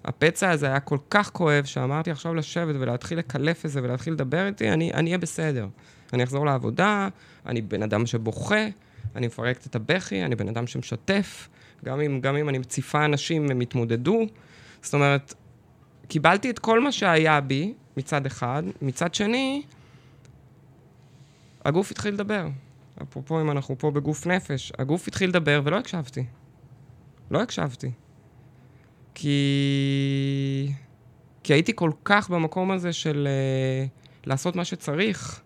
[0.05, 4.47] הפצע הזה היה כל כך כואב, שאמרתי עכשיו לשבת ולהתחיל לקלף את זה ולהתחיל לדבר
[4.47, 5.67] איתי, אני אהיה בסדר.
[6.13, 7.07] אני אחזור לעבודה,
[7.45, 8.67] אני בן אדם שבוכה,
[9.15, 11.49] אני מפרקת את הבכי, אני בן אדם שמשתף.
[11.85, 14.25] גם אם, גם אם אני מציפה אנשים, הם יתמודדו.
[14.81, 15.33] זאת אומרת,
[16.07, 18.63] קיבלתי את כל מה שהיה בי, מצד אחד.
[18.81, 19.63] מצד שני,
[21.65, 22.47] הגוף התחיל לדבר.
[23.01, 26.25] אפרופו, אם אנחנו פה בגוף נפש, הגוף התחיל לדבר ולא הקשבתי.
[27.31, 27.91] לא הקשבתי.
[29.15, 30.71] כי...
[31.43, 35.41] כי הייתי כל כך במקום הזה של uh, לעשות מה שצריך,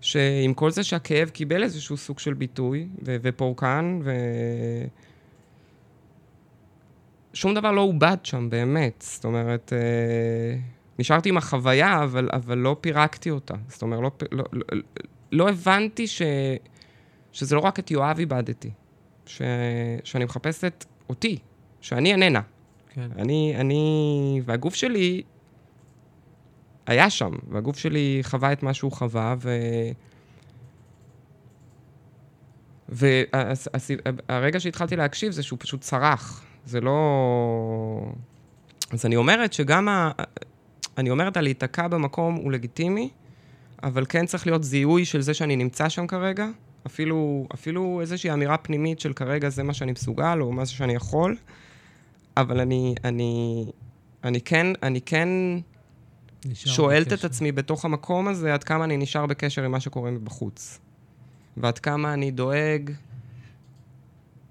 [0.00, 4.12] שעם כל זה שהכאב קיבל איזשהו סוג של ביטוי ו- ופורקן, ו...
[7.34, 9.04] שום דבר לא עובד שם, באמת.
[9.06, 13.54] זאת אומרת, uh, נשארתי עם החוויה, אבל, אבל לא פירקתי אותה.
[13.68, 14.82] זאת אומרת, לא, לא, לא,
[15.32, 16.22] לא הבנתי ש...
[17.32, 18.70] שזה לא רק את יואב איבדתי,
[19.26, 19.42] ש...
[20.04, 21.38] שאני מחפשת אותי,
[21.80, 22.40] שאני איננה.
[22.90, 23.08] כן.
[23.16, 25.22] אני, אני, והגוף שלי
[26.86, 29.50] היה שם, והגוף שלי חווה את מה שהוא חווה, ו...
[32.88, 36.44] והרגע שהתחלתי להקשיב זה שהוא פשוט צרח.
[36.64, 38.12] זה לא...
[38.92, 40.10] אז אני אומרת שגם ה...
[40.98, 43.08] אני אומרת, הלהיתקע במקום הוא לגיטימי,
[43.82, 46.46] אבל כן צריך להיות זיהוי של זה שאני נמצא שם כרגע.
[46.86, 51.36] אפילו, אפילו איזושהי אמירה פנימית של כרגע זה מה שאני מסוגל, או מה שאני יכול.
[52.36, 53.64] אבל אני, אני,
[54.24, 55.28] אני כן, אני כן
[56.54, 57.14] שואלת בקשר.
[57.14, 60.78] את עצמי בתוך המקום הזה, עד כמה אני נשאר בקשר עם מה שקורה מבחוץ.
[61.56, 62.90] ועד כמה אני דואג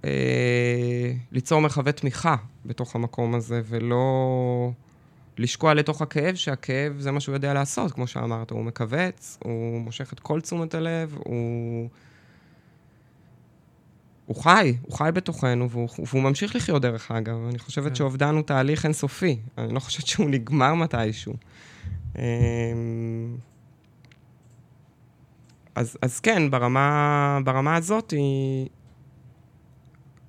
[0.05, 2.35] אה, ליצור מרחבי תמיכה
[2.65, 4.71] בתוך המקום הזה, ולא
[5.37, 10.13] לשקוע לתוך הכאב, שהכאב זה מה שהוא יודע לעשות, כמו שאמרת, הוא מכווץ, הוא מושך
[10.13, 11.89] את כל תשומת הלב, הוא...
[14.25, 17.35] הוא חי, הוא חי בתוכנו, והוא, והוא ממשיך לחיות דרך אגב.
[17.49, 17.95] אני חושבת כן.
[17.95, 19.39] שאובדן הוא תהליך אינסופי.
[19.57, 21.33] אני לא חושבת שהוא נגמר מתישהו.
[22.15, 22.21] אמ,
[25.75, 28.67] אז, אז כן, ברמה, ברמה הזאת, היא...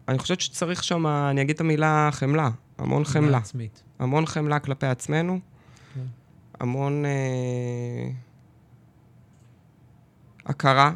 [0.09, 3.39] אני חושבת שצריך שם, אני אגיד את המילה חמלה, המון חמלה.
[3.39, 3.83] עצמית.
[3.99, 5.41] המון חמלה כלפי עצמנו,
[5.95, 6.01] כן.
[6.61, 8.11] המון אה,
[10.45, 10.93] הכרה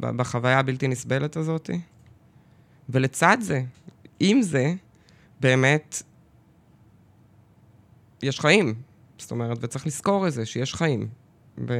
[0.00, 1.70] בחוויה הבלתי נסבלת הזאת.
[2.88, 3.62] ולצד זה,
[4.20, 4.74] עם זה,
[5.40, 6.02] באמת,
[8.22, 8.74] יש חיים.
[9.18, 11.08] זאת אומרת, וצריך לזכור את זה, שיש חיים.
[11.58, 11.74] ו...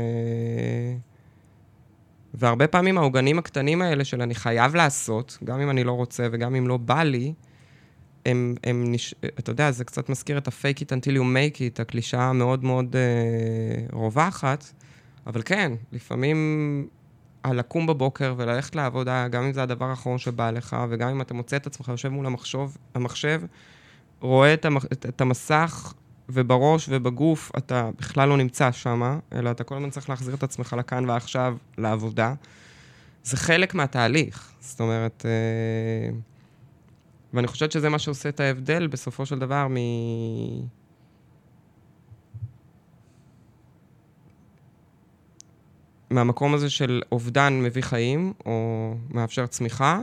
[2.35, 6.55] והרבה פעמים העוגנים הקטנים האלה של אני חייב לעשות, גם אם אני לא רוצה וגם
[6.55, 7.35] אם לא בא לי,
[8.27, 9.15] הם, הם נש...
[9.39, 12.97] אתה יודע, זה קצת מזכיר את ה-fake it until you make it, הקלישאה המאוד מאוד
[12.97, 14.65] אה, רווחת,
[15.27, 16.87] אבל כן, לפעמים
[17.45, 21.57] הלקום בבוקר וללכת לעבודה, גם אם זה הדבר האחרון שבא לך, וגם אם אתה מוצא
[21.57, 23.43] את עצמך יושב מול המחשוב, המחשב,
[24.21, 24.85] רואה את, המח...
[24.93, 25.95] את המסך,
[26.29, 30.77] ובראש ובגוף אתה בכלל לא נמצא שם, אלא אתה כל הזמן צריך להחזיר את עצמך
[30.79, 32.35] לכאן ועכשיו, לעבודה.
[33.25, 34.53] זה חלק מהתהליך.
[34.61, 36.19] זאת אומרת, אה,
[37.33, 39.77] ואני חושבת שזה מה שעושה את ההבדל בסופו של דבר מ...
[46.11, 50.01] מהמקום הזה של אובדן מביא חיים, או מאפשר צמיחה,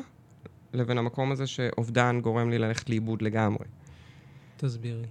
[0.73, 3.65] לבין המקום הזה שאובדן גורם לי ללכת לאיבוד לגמרי.
[4.57, 5.05] תסבירי.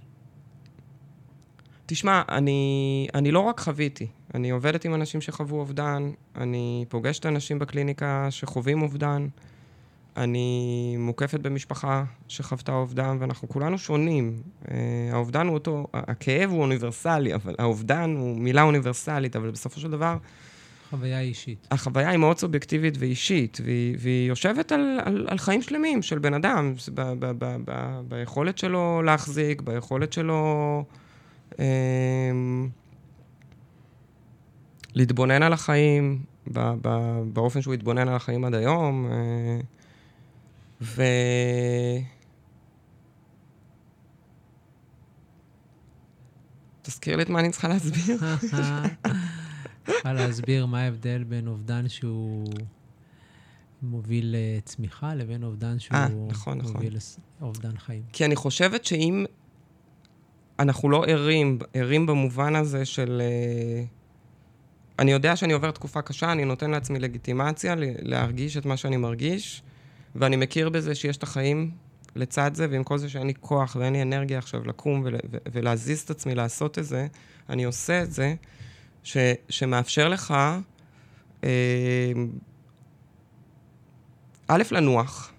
[1.87, 7.59] תשמע, אני, אני לא רק חוויתי, אני עובדת עם אנשים שחוו אובדן, אני פוגשת אנשים
[7.59, 9.29] בקליניקה שחווים אובדן,
[10.19, 14.43] אני מוקפת במשפחה שחוותה אובדן, ואנחנו כולנו שונים.
[14.65, 14.69] Uh,
[15.13, 20.17] האובדן הוא אותו, הכאב הוא אוניברסלי, אבל האובדן הוא מילה אוניברסלית, אבל בסופו של דבר...
[20.91, 21.69] חוויה אישית.
[21.71, 26.35] החוויה היא מאוד סובייקטיבית ואישית, והיא, והיא יושבת על, על, על חיים שלמים של בן
[26.35, 30.85] אדם, ב, ב, ב, ב, ביכולת שלו להחזיק, ביכולת שלו...
[31.53, 31.59] Uh,
[34.95, 36.23] להתבונן על החיים
[37.33, 39.09] באופן שהוא התבונן על החיים עד היום.
[39.11, 39.78] Uh,
[40.81, 41.03] ו...
[46.83, 48.19] תזכיר לי את מה אני צריכה להסביר.
[49.87, 52.47] צריכה להסביר מה ההבדל בין אובדן שהוא
[53.83, 56.73] מוביל לצמיחה לבין אובדן שהוא 아, נכון, נכון.
[56.73, 57.25] מוביל נכון.
[57.41, 58.03] לאובדן חיים.
[58.13, 59.25] כי אני חושבת שאם
[60.59, 63.23] אנחנו לא ערים, ערים במובן הזה של...
[63.25, 63.85] אה,
[64.99, 69.63] אני יודע שאני עובר תקופה קשה, אני נותן לעצמי לגיטימציה להרגיש את מה שאני מרגיש,
[70.19, 71.71] ואני מכיר בזה שיש את החיים
[72.17, 75.37] לצד זה, ועם כל זה שאין לי כוח ואין לי אנרגיה עכשיו לקום ול, ו,
[75.53, 77.07] ולהזיז את עצמי לעשות את זה,
[77.49, 78.35] אני עושה את זה,
[79.03, 79.17] ש,
[79.49, 80.35] שמאפשר לך,
[81.45, 82.13] אה,
[84.49, 85.33] א', לנוח,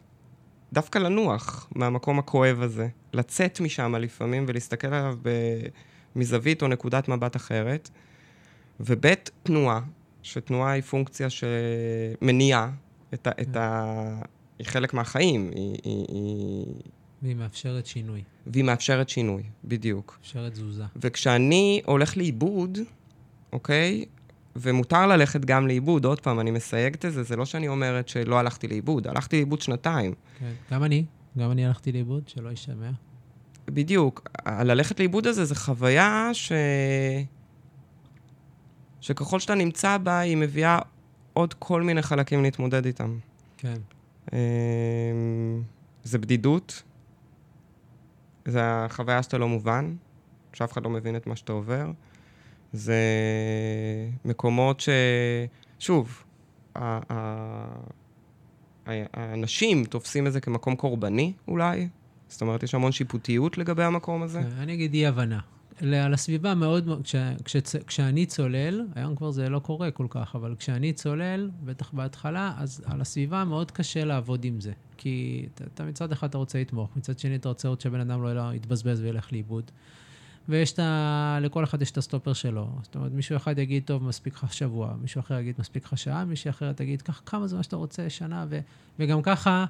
[0.73, 5.29] דווקא לנוח מהמקום הכואב הזה, לצאת משם לפעמים ולהסתכל עליו ב,
[6.15, 7.89] מזווית או נקודת מבט אחרת,
[8.79, 9.13] וב',
[9.43, 9.81] תנועה,
[10.23, 12.69] שתנועה היא פונקציה שמניעה
[13.13, 14.21] את, ה, את, ה,
[14.59, 15.77] היא חלק מהחיים, היא...
[15.83, 16.65] היא, היא...
[17.21, 18.23] והיא מאפשרת שינוי.
[18.47, 20.17] והיא מאפשרת שינוי, בדיוק.
[20.19, 20.83] מאפשרת תזוזה.
[20.95, 22.77] וכשאני הולך לאיבוד,
[23.53, 24.05] אוקיי?
[24.55, 28.39] ומותר ללכת גם לאיבוד, עוד פעם, אני מסייגת את זה, זה לא שאני אומרת שלא
[28.39, 30.13] הלכתי לאיבוד, הלכתי לאיבוד שנתיים.
[30.39, 31.05] כן, גם אני,
[31.37, 32.89] גם אני הלכתי לאיבוד, שלא יישמע.
[33.67, 34.29] בדיוק.
[34.47, 36.51] ללכת לאיבוד הזה זה חוויה ש...
[39.01, 40.79] שככל שאתה נמצא בה, היא מביאה
[41.33, 43.17] עוד כל מיני חלקים להתמודד איתם.
[43.57, 43.77] כן.
[44.33, 45.63] אמ,
[46.03, 46.83] זה בדידות,
[48.45, 49.95] זה החוויה שאתה לא מובן,
[50.53, 51.91] שאף אחד לא מבין את מה שאתה עובר.
[52.73, 53.01] זה
[54.25, 54.89] מקומות ש...
[55.79, 56.23] שוב,
[58.85, 61.87] האנשים תופסים את זה כמקום קורבני אולי,
[62.27, 64.41] זאת אומרת, יש המון שיפוטיות לגבי המקום הזה.
[64.59, 65.39] אני אגיד אי-הבנה.
[65.81, 67.15] על הסביבה מאוד, כש,
[67.45, 72.53] כש, כשאני צולל, היום כבר זה לא קורה כל כך, אבל כשאני צולל, בטח בהתחלה,
[72.57, 74.71] אז על הסביבה מאוד קשה לעבוד עם זה.
[74.97, 78.53] כי אתה מצד אחד אתה רוצה לתמוך, מצד שני אתה רוצה עוד שבן אדם לא
[78.53, 79.71] יתבזבז וילך לאיבוד.
[80.49, 81.37] ויש את ה...
[81.41, 82.69] לכל אחד יש את הסטופר שלו.
[82.83, 86.25] זאת אומרת, מישהו אחד יגיד, טוב, מספיק לך שבוע, מישהו אחר יגיד, מספיק לך שעה,
[86.25, 88.59] מישהו אחר תגיד, קח כמה זמן שאתה רוצה, שנה, ו...
[88.99, 89.65] וגם ככה,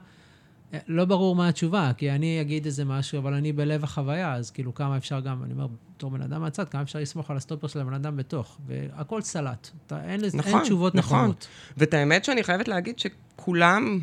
[0.88, 4.74] לא ברור מה התשובה, כי אני אגיד איזה משהו, אבל אני בלב החוויה, אז כאילו
[4.74, 7.80] כמה אפשר גם, אני אומר, בתור בן אדם מהצד, כמה אפשר לסמוך על הסטופר של
[7.80, 9.70] הבן אדם בתוך, והכל סלט.
[9.88, 11.18] אתה, אין, נכון, אין תשובות נכון.
[11.18, 11.48] נכונות.
[11.78, 14.00] ואת האמת שאני חייבת להגיד שכולם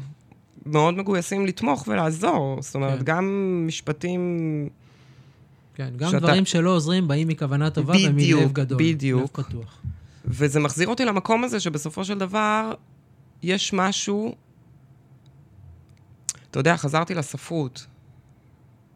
[0.67, 2.59] מאוד מגויסים לתמוך ולעזור.
[2.61, 3.05] זאת אומרת, כן.
[3.05, 4.69] גם משפטים...
[5.75, 6.27] כן, גם שאתה...
[6.27, 8.79] דברים שלא עוזרים באים מכוונה טובה בדיוק, ומלב גדול.
[8.79, 9.41] בדיוק.
[9.41, 9.83] פתוח.
[10.25, 12.73] וזה מחזיר אותי למקום הזה שבסופו של דבר
[13.43, 14.35] יש משהו...
[16.57, 17.87] אתה יודע, חזרתי לספרות.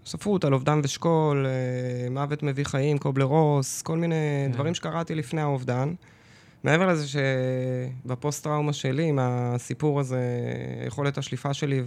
[0.07, 4.15] ספרות על אובדן ושכול, אה, מוות מביא חיים, קובלר רוס, כל מיני
[4.47, 4.53] כן.
[4.53, 5.95] דברים שקראתי לפני האובדן.
[6.65, 10.21] מעבר לזה שבפוסט-טראומה שלי, עם הסיפור הזה,
[10.87, 11.83] יכולת השליפה שלי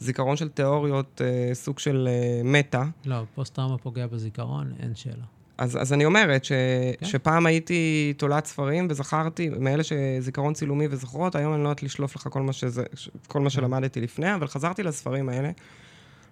[0.00, 2.84] והזיכרון של תיאוריות, אה, סוג של אה, מטה.
[3.04, 5.24] לא, פוסט-טראומה פוגע בזיכרון, אין שאלה.
[5.58, 6.52] אז, אז אני אומרת ש,
[7.00, 7.06] כן.
[7.06, 12.28] שפעם הייתי תולעת ספרים וזכרתי, מאלה שזיכרון צילומי וזכרות, היום אני לא יודעת לשלוף לך
[12.30, 12.84] כל מה, שזה,
[13.28, 13.50] כל מה כן.
[13.50, 15.50] שלמדתי לפני, אבל חזרתי לספרים האלה,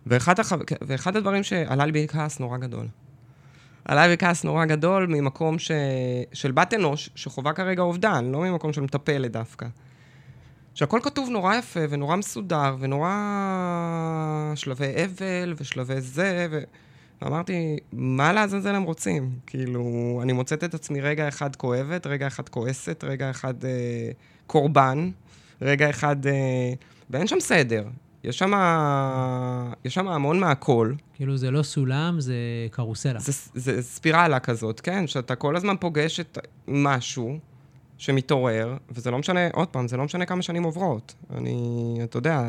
[0.07, 0.57] ואחד, החו...
[0.83, 2.87] ואחד הדברים שעלה לי בכעס נורא גדול.
[3.85, 5.71] עלה לי בכעס נורא גדול ממקום ש...
[6.33, 9.67] של בת אנוש, שחווה כרגע אובדן, לא ממקום של מטפלת דווקא.
[10.75, 13.11] שהכל כתוב נורא יפה ונורא מסודר ונורא
[14.55, 16.61] שלבי אבל ושלבי זה, ו...
[17.23, 19.31] ואמרתי, מה לעזאזל הם רוצים?
[19.47, 24.11] כאילו, אני מוצאת את עצמי רגע אחד כואבת, רגע אחד כועסת, רגע אחד אה,
[24.47, 25.11] קורבן,
[25.63, 26.27] רגע אחד...
[26.27, 26.73] אה,
[27.11, 27.85] ואין שם סדר.
[28.25, 28.53] יש שם,
[29.85, 30.93] יש שם המון מהכל.
[31.15, 32.35] כאילו זה לא סולם, זה
[32.71, 33.21] קרוסלה.
[33.21, 35.07] זה, זה ספירלה כזאת, כן?
[35.07, 37.39] שאתה כל הזמן פוגש את משהו
[38.03, 41.15] שמתעורר, וזה לא משנה, עוד פעם, זה לא משנה כמה שנים עוברות.
[41.37, 42.43] אני, אתה יודע,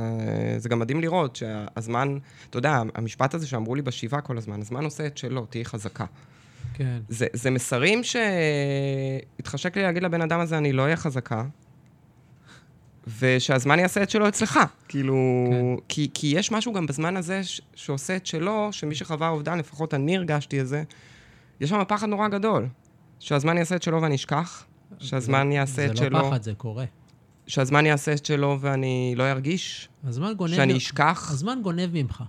[0.58, 2.18] זה גם מדהים לראות שהזמן,
[2.50, 6.06] אתה יודע, המשפט הזה שאמרו לי בשבעה כל הזמן, הזמן עושה את שלו, תהיי חזקה.
[6.74, 7.00] כן.
[7.10, 11.44] זה, זה מסרים שהתחשק לי להגיד לבן אדם הזה, אני לא אהיה חזקה,
[13.20, 14.60] ושהזמן יעשה את שלו אצלך.
[14.88, 15.84] כאילו, כן.
[15.88, 19.94] כי, כי יש משהו גם בזמן הזה ש, שעושה את שלו, שמי שחווה אובדן, לפחות
[19.94, 20.84] אני הרגשתי את זה,
[21.62, 22.68] יש שם פחד נורא גדול.
[23.20, 24.66] שהזמן יעשה את שלו ואני אשכח,
[25.00, 26.18] שהזמן זה, יעשה זה את לא שלו...
[26.18, 26.86] זה לא פחד, זה קורה.
[27.48, 30.56] שהזמן יעשה את שלו ואני לא ארגיש, הזמן גונב...
[30.56, 31.30] שאני אשכח.
[31.32, 32.24] הזמן גונב ממך.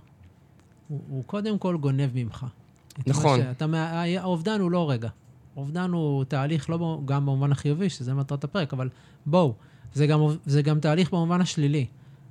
[0.87, 2.45] הוא, הוא קודם כל גונב ממך.
[3.07, 3.39] נכון.
[3.39, 3.65] שאתה,
[4.19, 5.09] האובדן הוא לא רגע.
[5.57, 8.89] אובדן הוא תהליך, לא גם במובן החיובי, שזה מטרת הפרק, אבל
[9.25, 9.53] בואו.
[9.93, 11.85] זה גם, זה גם תהליך במובן השלילי.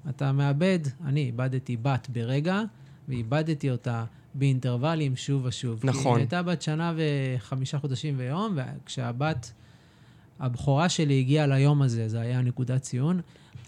[0.09, 2.63] אתה מאבד, אני איבדתי בת ברגע,
[3.09, 4.05] ואיבדתי אותה
[4.35, 5.81] באינטרוולים שוב ושוב.
[5.85, 6.17] נכון.
[6.17, 9.53] היא הייתה בת שנה וחמישה חודשים ויום, וכשהבת,
[10.41, 13.21] הבכורה שלי הגיעה ליום הזה, זה היה נקודת ציון.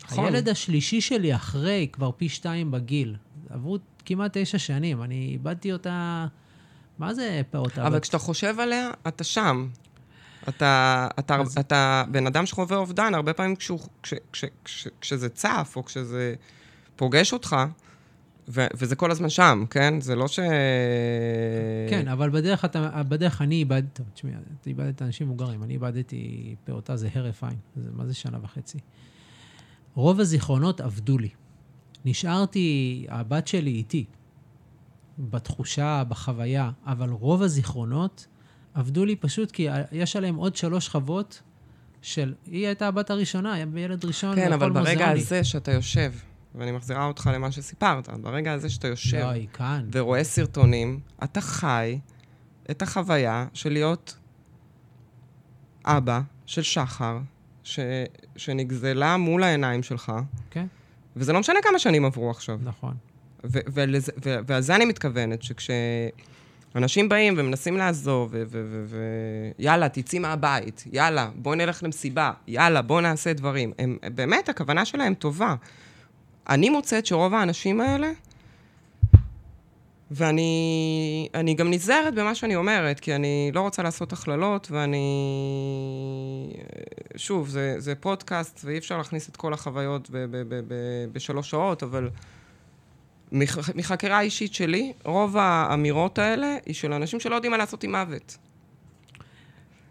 [0.04, 0.24] נכון.
[0.24, 3.16] הילד השלישי שלי אחרי, כבר פי שתיים בגיל.
[3.50, 6.26] עברו כמעט תשע שנים, אני איבדתי אותה...
[6.98, 7.86] מה זה פעוטה?
[7.86, 9.68] אבל כשאתה חושב עליה, אתה שם.
[10.48, 11.58] אתה, אתה, אז...
[11.58, 16.34] אתה בן אדם שחווה אובדן, הרבה פעמים כשהוא, כש, כש, כש, כשזה צף, או כשזה
[16.96, 17.56] פוגש אותך,
[18.48, 20.00] ו, וזה כל הזמן שם, כן?
[20.00, 20.40] זה לא ש...
[21.90, 26.96] כן, אבל בדרך, אתה, בדרך אני איבדתי, תשמעי, אתה איבדת אנשים מבוגרים, אני איבדתי פעוטה,
[26.96, 28.78] זה הרף עין, זה, מה זה שנה וחצי?
[29.94, 31.28] רוב הזיכרונות עבדו לי.
[32.04, 34.04] נשארתי, הבת שלי איתי,
[35.18, 38.26] בתחושה, בחוויה, אבל רוב הזיכרונות
[38.74, 41.42] עבדו לי פשוט כי יש עליהם עוד שלוש שכבות
[42.02, 42.34] של...
[42.46, 45.20] היא הייתה הבת הראשונה, ילד ראשון, כן, אבל ברגע מוזיאלי.
[45.20, 46.12] הזה שאתה יושב,
[46.56, 49.16] ואני מחזירה אותך למה שסיפרת, ברגע הזה שאתה יושב...
[49.16, 49.88] לא, כאן.
[49.92, 51.98] ורואה סרטונים, אתה חי
[52.70, 54.16] את החוויה של להיות
[55.84, 57.18] אבא של שחר,
[57.62, 57.80] ש...
[58.36, 60.12] שנגזלה מול העיניים שלך.
[60.50, 60.66] כן.
[61.16, 62.58] וזה לא משנה כמה שנים עברו עכשיו.
[62.62, 62.94] נכון.
[64.46, 65.70] ועל זה אני מתכוונת, שכש...
[66.76, 68.34] אנשים באים ומנסים לעזוב,
[69.58, 73.72] ויאללה, תצאי מהבית, יאללה, בואי נלך למסיבה, יאללה, בואי נעשה דברים.
[73.78, 75.54] הם, באמת, הכוונה שלהם טובה.
[76.48, 78.10] אני מוצאת שרוב האנשים האלה,
[80.10, 85.06] ואני גם נזהרת במה שאני אומרת, כי אני לא רוצה לעשות הכללות, ואני...
[87.16, 90.74] שוב, זה, זה פודקאסט, ואי אפשר להכניס את כל החוויות ב, ב, ב, ב,
[91.12, 92.10] בשלוש שעות, אבל...
[93.32, 97.90] מח, מחקירה אישית שלי, רוב האמירות האלה היא של אנשים שלא יודעים מה לעשות עם
[97.90, 98.36] מוות.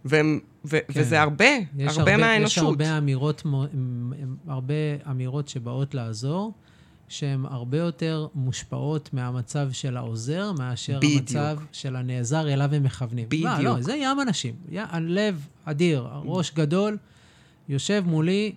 [0.06, 1.00] והם, ו, כן.
[1.02, 1.46] וזה הרבה,
[1.80, 2.64] הרבה, הרבה מהאנושות.
[2.64, 3.44] יש הרבה אמירות,
[4.48, 4.74] הרבה
[5.10, 6.54] אמירות שבאות לעזור,
[7.08, 11.20] שהן הרבה יותר מושפעות מהמצב של העוזר, מאשר בדיוק.
[11.20, 13.26] המצב של הנעזר אליו הם מכוונים.
[13.30, 13.46] בדיוק.
[13.46, 14.54] לא, לא, זה ים אנשים.
[14.70, 16.98] ים, לב אדיר, ראש גדול,
[17.70, 18.54] יושב מולי,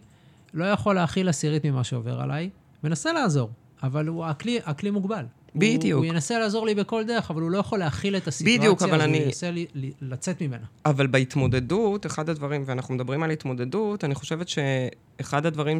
[0.54, 2.50] לא יכול להכיל עשירית ממה שעובר עליי,
[2.84, 3.50] מנסה לעזור.
[3.82, 5.24] אבל הוא, הכלי, הכלי מוגבל.
[5.56, 5.98] בדיוק.
[5.98, 9.00] הוא, ינסה לעזור לי בכל דרך, אבל הוא לא יכול להכיל את הסיטואציה, בדיוק, אבל
[9.00, 9.18] אני...
[9.18, 10.66] הוא ינסה לי, לי, לצאת ממנה.
[10.86, 15.78] אבל בהתמודדות, אחד הדברים, ואנחנו מדברים על התמודדות, אני חושבת שאחד הדברים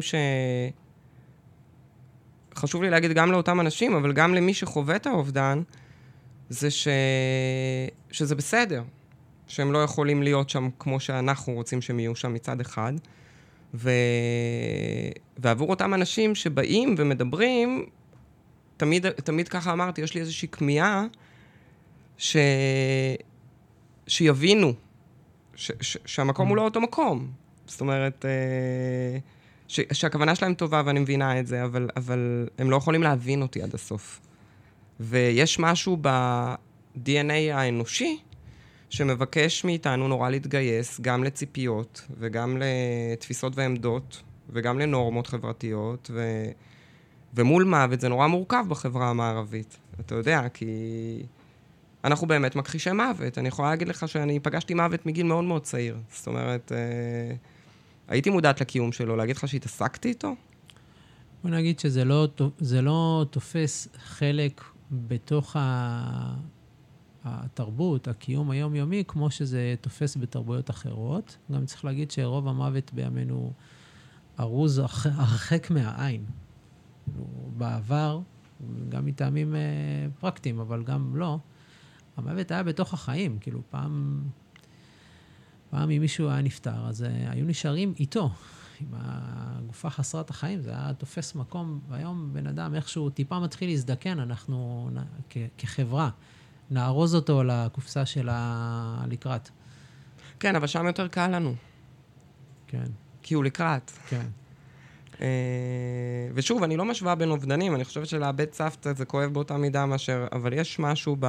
[2.55, 5.61] חשוב לי להגיד גם לאותם אנשים, אבל גם למי שחווה את האובדן,
[6.49, 6.87] זה ש...
[8.11, 8.83] שזה בסדר,
[9.47, 12.93] שהם לא יכולים להיות שם כמו שאנחנו רוצים שהם יהיו שם מצד אחד.
[13.73, 13.91] ו...
[15.37, 17.85] ועבור אותם אנשים שבאים ומדברים,
[18.79, 21.05] תמיד, תמיד ככה אמרתי, יש לי איזושהי כמיהה
[22.17, 22.37] ש...
[24.07, 24.73] שיבינו
[25.55, 25.71] ש...
[25.81, 25.97] ש...
[26.05, 27.31] שהמקום הוא לא אותו מקום.
[27.65, 29.19] זאת אומרת, אה,
[29.67, 29.79] ש...
[29.93, 33.75] שהכוונה שלהם טובה ואני מבינה את זה, אבל, אבל הם לא יכולים להבין אותי עד
[33.75, 34.19] הסוף.
[34.99, 38.17] ויש משהו ב-DNA האנושי
[38.89, 46.45] שמבקש מאיתנו נורא להתגייס גם לציפיות וגם לתפיסות ועמדות וגם לנורמות חברתיות, ו...
[47.33, 49.77] ומול מוות זה נורא מורכב בחברה המערבית.
[49.99, 50.65] אתה יודע, כי
[52.03, 53.37] אנחנו באמת מכחישי מוות.
[53.37, 55.97] אני יכולה להגיד לך שאני פגשתי מוות מגיל מאוד מאוד צעיר.
[56.11, 57.35] זאת אומרת, אה,
[58.07, 60.35] הייתי מודעת לקיום שלו, להגיד לך שהתעסקתי איתו?
[61.43, 62.27] בוא נגיד שזה לא,
[62.81, 64.61] לא תופס חלק
[64.91, 66.35] בתוך ה...
[67.23, 71.37] התרבות, הקיום היומיומי, כמו שזה תופס בתרבויות אחרות.
[71.51, 73.53] גם צריך להגיד שרוב המוות בימינו
[74.39, 76.25] ארוז הרחק מהעין.
[77.13, 78.19] כאילו, בעבר,
[78.89, 79.59] גם מטעמים אה,
[80.19, 81.39] פרקטיים, אבל גם לא,
[82.17, 83.37] המוות היה בתוך החיים.
[83.39, 84.23] כאילו, פעם,
[85.69, 88.29] פעם אם מישהו היה נפטר, אז אה, היו נשארים איתו,
[88.81, 94.19] עם הגופה חסרת החיים, זה היה תופס מקום, והיום בן אדם איכשהו טיפה מתחיל להזדקן,
[94.19, 94.89] אנחנו
[95.29, 96.09] כ- כחברה.
[96.71, 99.49] נארוז אותו לקופסה של הלקראת.
[100.39, 101.55] כן, אבל שם יותר קל לנו.
[102.67, 102.85] כן.
[103.21, 103.91] כי הוא לקראת.
[104.09, 104.25] כן.
[105.21, 105.27] אה,
[106.33, 110.27] ושוב, אני לא משווה בין אובדנים, אני חושבת שלאבד סבתא זה כואב באותה מידה מאשר...
[110.31, 111.25] אבל יש משהו ב...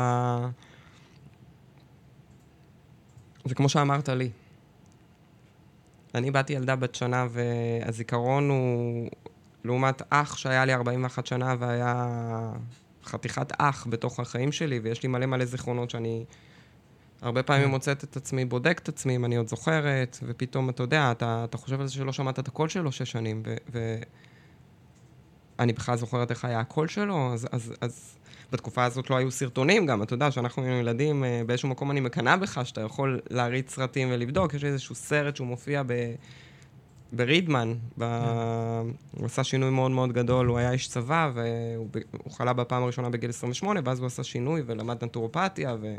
[3.45, 4.30] זה כמו שאמרת לי.
[6.14, 9.11] אני באתי ילדה בת שנה, והזיכרון הוא...
[9.64, 12.53] לעומת אח שהיה לי 41 שנה והיה
[13.05, 16.24] חתיכת אח בתוך החיים שלי, ויש לי מלא מלא זיכרונות שאני
[17.23, 17.71] הרבה פעמים כן.
[17.71, 21.59] מוצאת את עצמי, בודק את עצמי, אם אני עוד זוכרת, ופתאום, אתה יודע, אתה, אתה
[21.59, 23.43] חושב על זה שלא שמעת את הקול שלו שש שנים,
[25.59, 28.16] ואני בכלל זוכרת איך היה הקול שלו, אז, אז, אז
[28.53, 32.01] בתקופה הזאת לא היו סרטונים גם, אתה יודע, שאנחנו היינו ילדים, אה, באיזשהו מקום אני
[32.01, 35.93] מקנאה בך, שאתה יכול להריץ סרטים ולבדוק, יש איזשהו סרט שהוא מופיע ב...
[37.12, 38.05] ברידמן, ב...
[39.12, 43.31] הוא עשה שינוי מאוד מאוד גדול, הוא היה איש צבא, והוא חלה בפעם הראשונה בגיל
[43.31, 45.95] 28, ואז הוא עשה שינוי ולמד נטורופתיה, ו...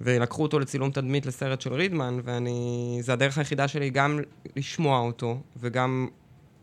[0.00, 2.98] ולקחו אותו לצילום תדמית לסרט של רידמן, ואני...
[3.00, 4.20] זה הדרך היחידה שלי גם
[4.56, 6.08] לשמוע אותו, וגם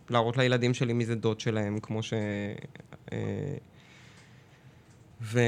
[0.10, 2.14] להראות לילדים שלי מי זה דוד שלהם, כמו ש...
[3.14, 3.18] אה,
[5.22, 5.40] ו...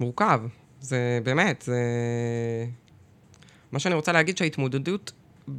[0.00, 0.40] מורכב.
[0.80, 1.80] זה באמת, זה...
[3.72, 5.12] מה שאני רוצה להגיד שההתמודדות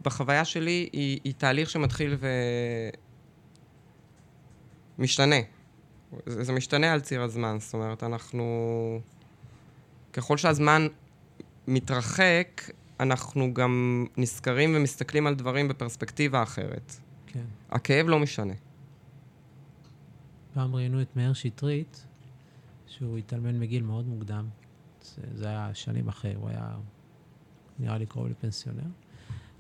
[0.04, 2.18] בחוויה שלי היא, היא תהליך שמתחיל
[4.98, 5.57] ומשתנה.
[6.26, 9.00] זה, זה משתנה על ציר הזמן, זאת אומרת, אנחנו...
[10.14, 10.88] ככל שהזמן
[11.68, 12.62] מתרחק,
[13.00, 16.96] אנחנו גם נזכרים ומסתכלים על דברים בפרספקטיבה אחרת.
[17.28, 17.46] כן.
[17.70, 18.54] הכאב לא משנה.
[20.54, 22.06] פעם ראיינו את מאיר שטרית,
[22.88, 24.48] שהוא התאלמן מגיל מאוד מוקדם.
[25.02, 26.76] זה, זה היה שנים אחרי, הוא היה
[27.80, 28.90] נראה לי קרוב לפנסיונר.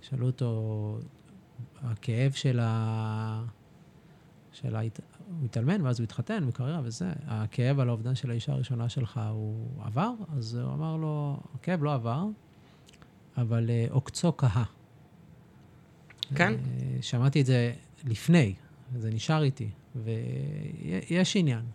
[0.02, 1.00] שאלו אותו,
[1.82, 3.43] הכאב של ה...
[4.52, 4.82] של ה...
[5.30, 9.67] הוא התאלמן ואז הוא התחתן בקריירה וזה, הכאב על האובדן של האישה הראשונה שלך הוא
[9.84, 10.11] עבר?
[10.38, 12.25] אז הוא אמר לו, הכאב לא עבר,
[13.38, 14.63] אבל uh, עוקצו כהה.
[16.36, 16.53] כן.
[16.53, 17.73] Uh, שמעתי את זה
[18.05, 18.53] לפני,
[18.95, 21.65] זה נשאר איתי, ויש עניין.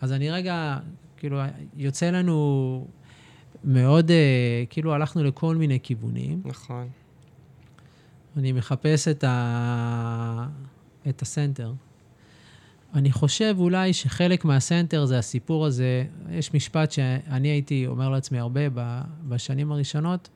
[0.00, 0.78] אז אני רגע,
[1.16, 1.40] כאילו,
[1.76, 2.88] יוצא לנו
[3.64, 4.12] מאוד, uh,
[4.70, 6.42] כאילו הלכנו לכל מיני כיוונים.
[6.44, 6.88] נכון.
[8.36, 10.48] אני מחפש את, ה...
[11.08, 11.72] את הסנטר.
[12.96, 16.04] אני חושב אולי שחלק מהסנטר זה הסיפור הזה.
[16.30, 18.60] יש משפט שאני הייתי אומר לעצמי הרבה
[19.28, 20.28] בשנים הראשונות.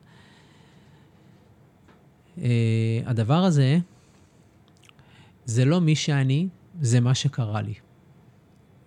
[2.36, 2.40] Uh,
[3.06, 3.78] הדבר הזה,
[5.44, 6.48] זה לא מי שאני,
[6.80, 7.74] זה מה שקרה לי.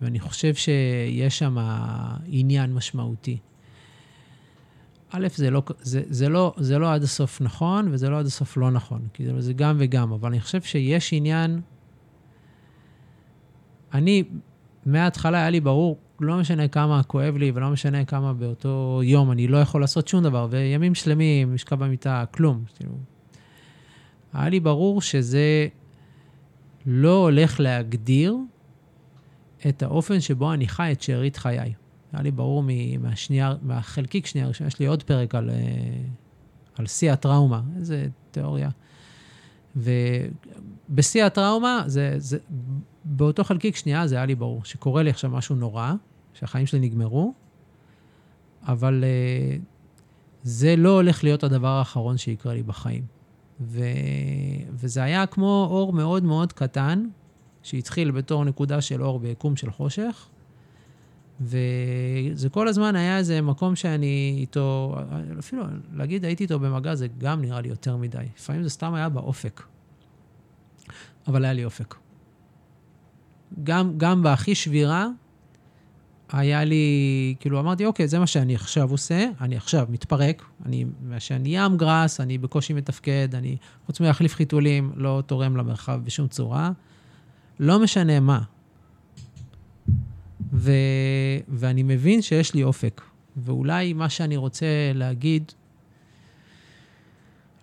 [0.00, 1.56] ואני חושב שיש שם
[2.26, 3.38] עניין משמעותי.
[5.10, 8.56] א', זה לא, זה, זה, לא, זה לא עד הסוף נכון, וזה לא עד הסוף
[8.56, 11.60] לא נכון, זה, זה גם וגם, אבל אני חושב שיש עניין...
[13.94, 14.24] אני,
[14.86, 19.48] מההתחלה היה לי ברור, לא משנה כמה כואב לי, ולא משנה כמה באותו יום אני
[19.48, 22.64] לא יכול לעשות שום דבר, וימים שלמים, לשכב במיטה, כלום.
[22.76, 22.92] כאילו,
[24.32, 25.68] היה לי ברור שזה
[26.86, 28.36] לא הולך להגדיר
[29.68, 31.74] את האופן שבו אני חי את שארית חיי.
[32.12, 32.64] היה לי ברור
[32.98, 35.56] מהשנייה, מהחלקיק שנייה הראשונה, יש לי עוד פרק על, אה,
[36.78, 38.70] על שיא הטראומה, איזה תיאוריה.
[39.76, 42.38] ובשיא הטראומה, זה, זה,
[43.04, 45.92] באותו חלקיק שנייה זה היה לי ברור, שקורה לי עכשיו משהו נורא,
[46.34, 47.34] שהחיים שלי נגמרו,
[48.62, 49.60] אבל uh,
[50.42, 53.04] זה לא הולך להיות הדבר האחרון שיקרה לי בחיים.
[53.60, 53.80] ו,
[54.70, 57.04] וזה היה כמו אור מאוד מאוד קטן,
[57.62, 60.28] שהתחיל בתור נקודה של אור ביקום של חושך,
[61.40, 64.96] וזה כל הזמן היה איזה מקום שאני איתו,
[65.38, 68.24] אפילו להגיד הייתי איתו במגע זה גם נראה לי יותר מדי.
[68.36, 69.62] לפעמים זה סתם היה באופק.
[71.26, 71.94] אבל היה לי אופק.
[73.62, 75.08] גם, גם בהכי שבירה,
[76.32, 81.42] היה לי, כאילו אמרתי, אוקיי, זה מה שאני עכשיו עושה, אני עכשיו מתפרק, אני מעשן
[81.46, 86.70] ים גראס, אני בקושי מתפקד, אני, חוץ מלהחליף חיתולים, לא תורם למרחב בשום צורה.
[87.60, 88.42] לא משנה מה.
[90.52, 90.72] ו,
[91.48, 93.00] ואני מבין שיש לי אופק.
[93.36, 95.52] ואולי מה שאני רוצה להגיד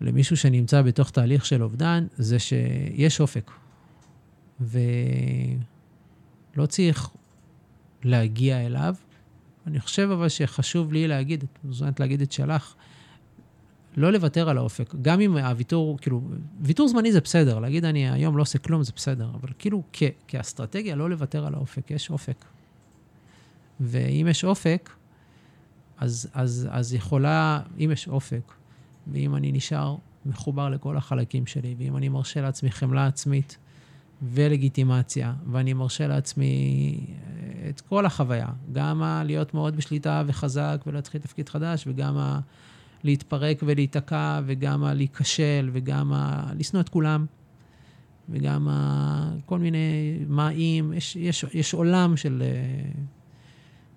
[0.02, 3.52] למישהו שנמצא בתוך תהליך של אובדן, זה שיש אופק.
[6.56, 7.10] ולא צריך
[8.04, 8.96] להגיע אליו.
[9.68, 12.76] אני חושב אבל שחשוב לי להגיד, את מוזמנת להגיד את שלך,
[13.98, 14.96] לא לוותר על האופק.
[15.02, 16.22] גם אם הוויתור, כאילו,
[16.62, 20.04] ויתור זמני זה בסדר, להגיד אני היום לא עושה כלום זה בסדר, אבל כאילו כ-
[20.28, 22.46] כאסטרטגיה לא לוותר על האופק, יש אופק.
[23.80, 24.90] ואם יש אופק,
[25.98, 28.52] אז, אז, אז יכולה, אם יש אופק,
[29.12, 29.96] ואם אני נשאר
[30.26, 33.58] מחובר לכל החלקים שלי, ואם אני מרשה לעצמי חמלה עצמית
[34.22, 41.22] ולגיטימציה, ואני מרשה לעצמי אה, את כל החוויה, גם ה- להיות מאוד בשליטה וחזק ולהתחיל
[41.22, 42.40] תפקיד חדש, וגם ה-
[43.04, 47.26] להתפרק ולהיתקע, וגם ה- להיכשל, וגם ה- לשנוא את כולם,
[48.30, 52.44] וגם ה- כל מיני מה אם, יש, יש, יש עולם של...
[52.46, 52.92] אה,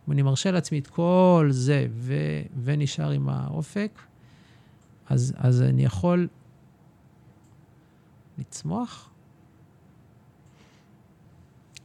[0.08, 2.14] אם אני מרשה לעצמי את כל זה ו,
[2.64, 4.00] ונשאר עם האופק,
[5.08, 6.28] אז, אז אני יכול
[8.38, 9.10] לצמוח.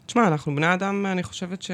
[0.10, 1.72] תשמע, אנחנו בני אדם, אני חושבת ש...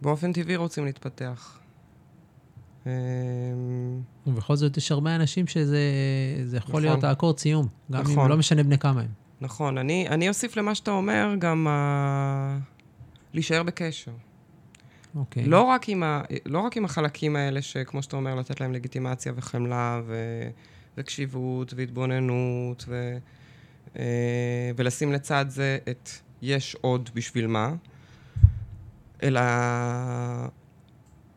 [0.00, 1.58] באופן טבעי רוצים להתפתח.
[2.86, 2.90] אמ,
[4.26, 5.80] ובכל זאת יש הרבה אנשים שזה
[6.44, 6.82] זה יכול נכון.
[6.82, 8.30] להיות האקורד סיום, גם אם נכון.
[8.30, 9.08] לא משנה בני כמה הם.
[9.40, 12.58] נכון, אני, אני אוסיף למה שאתה אומר גם ה...
[13.34, 14.12] להישאר בקשר.
[15.14, 15.44] אוקיי.
[15.44, 16.22] לא, רק עם ה...
[16.46, 20.14] לא רק עם החלקים האלה, שכמו שאתה אומר, לתת להם לגיטימציה וחמלה ו...
[20.98, 23.18] וקשיבות והתבוננות ו...
[23.98, 24.04] אה,
[24.76, 26.10] ולשים לצד זה את
[26.42, 27.74] יש עוד בשביל מה,
[29.22, 29.40] אלא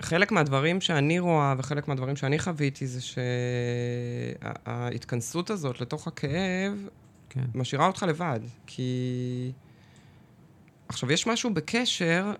[0.01, 3.01] חלק מהדברים שאני רואה וחלק מהדברים שאני חוויתי זה
[4.41, 6.87] שההתכנסות הזאת לתוך הכאב
[7.29, 7.45] כן.
[7.55, 9.51] משאירה אותך לבד, כי...
[10.87, 12.33] עכשיו, יש משהו בקשר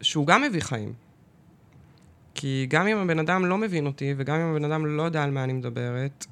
[0.00, 0.92] שהוא גם מביא חיים.
[2.34, 5.30] כי גם אם הבן אדם לא מבין אותי, וגם אם הבן אדם לא יודע על
[5.30, 6.26] מה אני מדברת,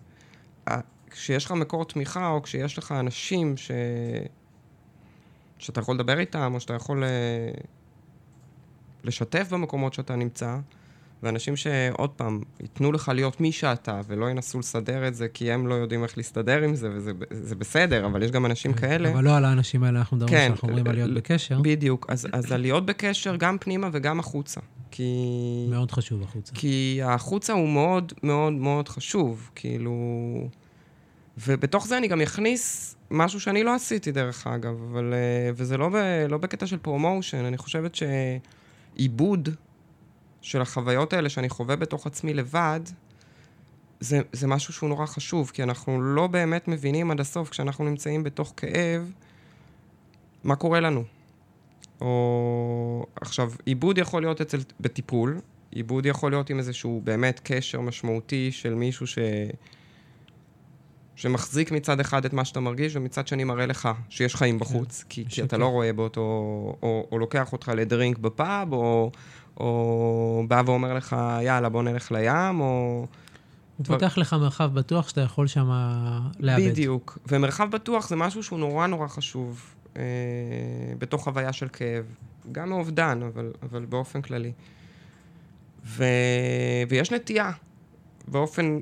[1.10, 3.70] כשיש לך מקור תמיכה, או כשיש לך אנשים ש...
[5.58, 7.08] שאתה יכול לדבר איתם, או שאתה יכול אה,
[9.04, 10.56] לשתף במקומות שאתה נמצא,
[11.22, 15.66] ואנשים שעוד פעם, ייתנו לך להיות מי שאתה, ולא ינסו לסדר את זה, כי הם
[15.66, 19.12] לא יודעים איך להסתדר עם זה, וזה זה בסדר, אבל יש גם אנשים כאלה.
[19.12, 21.60] אבל לא על האנשים האלה אנחנו מדברים, כן, שאנחנו אומרים על להיות ל- בקשר.
[21.62, 22.06] בדיוק.
[22.08, 24.60] אז, אז על להיות בקשר גם פנימה וגם החוצה.
[24.90, 25.66] כי...
[25.70, 26.54] מאוד חשוב החוצה.
[26.54, 29.94] כי החוצה הוא מאוד מאוד מאוד חשוב, כאילו...
[31.46, 35.14] ובתוך זה אני גם אכניס משהו שאני לא עשיתי, דרך אגב, אבל...
[35.14, 35.96] אה, וזה לא, ב,
[36.28, 39.48] לא בקטע של promotion, אני חושבת שעיבוד
[40.40, 42.80] של החוויות האלה שאני חווה בתוך עצמי לבד,
[44.00, 48.22] זה, זה משהו שהוא נורא חשוב, כי אנחנו לא באמת מבינים עד הסוף, כשאנחנו נמצאים
[48.22, 49.12] בתוך כאב,
[50.44, 51.04] מה קורה לנו.
[52.00, 53.06] או...
[53.20, 54.58] עכשיו, עיבוד יכול להיות אצל...
[54.80, 59.18] בטיפול, עיבוד יכול להיות עם איזשהו באמת קשר משמעותי של מישהו ש...
[61.20, 65.24] שמחזיק מצד אחד את מה שאתה מרגיש, ומצד שני מראה לך שיש חיים בחוץ, כי,
[65.28, 65.56] כי אתה.
[65.56, 66.20] לא רואה באותו...
[66.82, 69.10] או, או לוקח אותך לדרינק בפאב, או,
[69.56, 73.06] או בא ואומר לך, יאללה, בוא נלך לים, או...
[73.76, 75.70] הוא דבר- פותח לך מרחב בטוח שאתה יכול שם
[76.38, 76.70] לאבד.
[76.70, 77.18] בדיוק.
[77.28, 80.02] ומרחב בטוח זה משהו שהוא נורא נורא חשוב אה,
[80.98, 82.04] בתוך חוויה של כאב.
[82.52, 84.52] גם מאובדן, אבל, אבל באופן כללי.
[85.84, 86.04] ו...
[86.88, 87.50] ויש נטייה,
[88.28, 88.78] באופן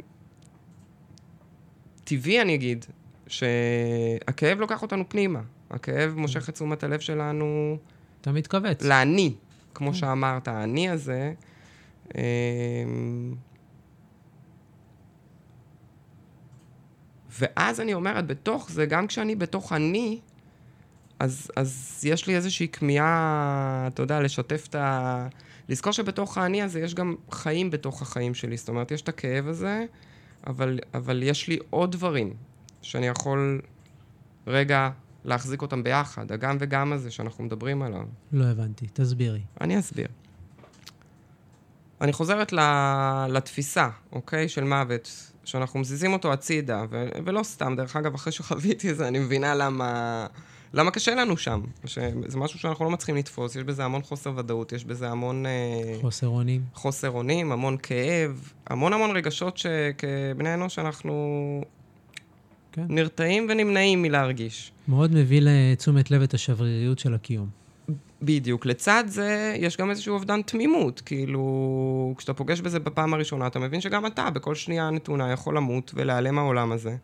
[2.09, 2.85] טבעי אני אגיד,
[3.27, 5.41] שהכאב לוקח אותנו פנימה.
[5.71, 7.77] הכאב מושך את תשומת הלב שלנו
[8.21, 8.83] אתה מתכווץ.
[8.83, 9.35] לאני,
[9.75, 11.33] כמו שאמרת, האני הזה.
[12.15, 13.35] אמ,
[17.31, 20.21] ואז אני אומרת, בתוך זה, גם כשאני בתוך אני,
[21.19, 25.29] אז, אז יש לי איזושהי כמיהה, אתה יודע, לשתף את ה...
[25.69, 28.57] לזכור שבתוך האני הזה יש גם חיים בתוך החיים שלי.
[28.57, 29.85] זאת אומרת, יש את הכאב הזה,
[30.49, 32.35] אבל, אבל יש לי עוד דברים
[32.83, 33.61] שאני יכול
[34.47, 34.91] רגע
[35.25, 38.05] להחזיק אותם ביחד, הגם וגם הזה שאנחנו מדברים עליו.
[38.33, 39.41] לא הבנתי, תסבירי.
[39.61, 40.09] אני אסביר.
[42.01, 42.53] אני חוזרת
[43.29, 44.49] לתפיסה, אוקיי?
[44.49, 49.09] של מוות, שאנחנו מזיזים אותו הצידה, ו- ולא סתם, דרך אגב, אחרי שחוויתי את זה,
[49.09, 50.27] אני מבינה למה,
[50.75, 51.61] למה קשה לנו שם.
[51.85, 55.47] שזה משהו שאנחנו לא מצליחים לתפוס, יש בזה המון חוסר ודאות, יש בזה המון...
[55.47, 56.63] אה, חוסר אונים.
[56.75, 61.15] חוסר אונים, המון כאב, המון המון רגשות שכבני אנוש אנחנו
[62.73, 62.85] כן.
[62.89, 64.73] נרתעים ונמנעים מלהרגיש.
[64.89, 67.49] מאוד מביא לתשומת לב את השבריריות של הקיום.
[68.23, 68.67] בדיוק.
[68.67, 71.01] לצד זה, יש גם איזשהו אובדן תמימות.
[71.01, 75.93] כאילו, כשאתה פוגש בזה בפעם הראשונה, אתה מבין שגם אתה, בכל שנייה נתונה, יכול למות
[75.95, 76.97] ולהיעלם מהעולם הזה.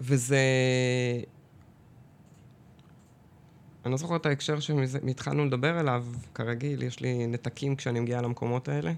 [0.00, 0.38] וזה...
[3.84, 8.68] אני לא זוכר את ההקשר שהתחלנו לדבר עליו, כרגיל, יש לי נתקים כשאני מגיע למקומות
[8.68, 8.92] האלה.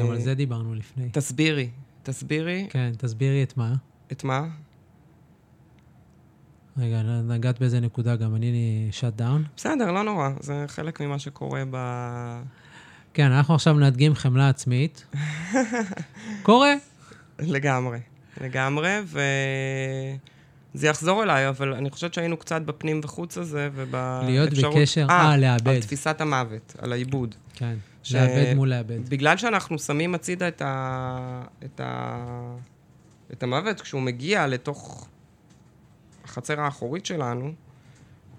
[0.00, 1.08] גם על זה דיברנו לפני.
[1.12, 1.70] תסבירי,
[2.02, 2.66] תסבירי.
[2.70, 3.74] כן, תסבירי את מה.
[4.12, 4.48] את מה?
[6.78, 9.44] רגע, נגעת באיזה נקודה, גם אני שאט דאון?
[9.56, 11.76] בסדר, לא נורא, זה חלק ממה שקורה ב...
[13.14, 15.06] כן, אנחנו עכשיו מנהגים חמלה עצמית.
[16.42, 16.74] קורה.
[17.38, 17.98] לגמרי,
[18.40, 24.52] לגמרי, וזה יחזור אליי, אבל אני חושבת שהיינו קצת בפנים וחוץ הזה, ובאפשרות...
[24.52, 25.68] להיות בקשר, אה, לאבד.
[25.68, 27.34] על תפיסת המוות, על העיבוד.
[27.54, 27.76] כן.
[28.02, 28.14] ש...
[28.14, 29.08] לאבד מול לאבד.
[29.08, 31.42] בגלל שאנחנו שמים הצידה את, ה...
[31.64, 32.56] את, ה...
[33.32, 35.08] את המוות, כשהוא מגיע לתוך
[36.24, 37.52] החצר האחורית שלנו,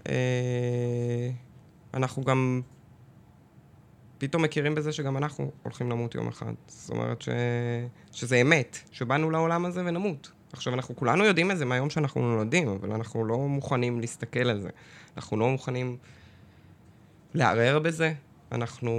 [0.09, 1.29] אה,
[1.93, 2.61] אנחנו גם
[4.19, 6.53] פתאום מכירים בזה שגם אנחנו הולכים למות יום אחד.
[6.67, 7.29] זאת אומרת ש...
[8.11, 10.31] שזה אמת, שבאנו לעולם הזה ונמות.
[10.53, 14.61] עכשיו, אנחנו כולנו יודעים את זה מהיום שאנחנו נולדים, אבל אנחנו לא מוכנים להסתכל על
[14.61, 14.69] זה.
[15.17, 15.97] אנחנו לא מוכנים
[17.33, 18.13] לערער בזה,
[18.51, 18.91] אנחנו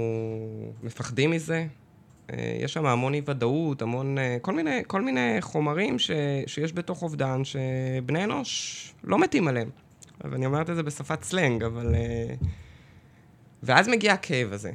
[0.83, 1.67] מפחדים מזה.
[2.33, 4.17] אה, יש שם המון אי-ודאות, המון...
[4.17, 6.11] אה, כל מיני, כל מיני חומרים ש,
[6.47, 9.69] שיש בתוך אובדן שבני אנוש לא מתים עליהם.
[10.23, 11.95] ואני אומרת את זה בשפת סלנג, אבל...
[11.95, 12.33] אה,
[13.63, 14.71] ואז מגיע הכאב הזה,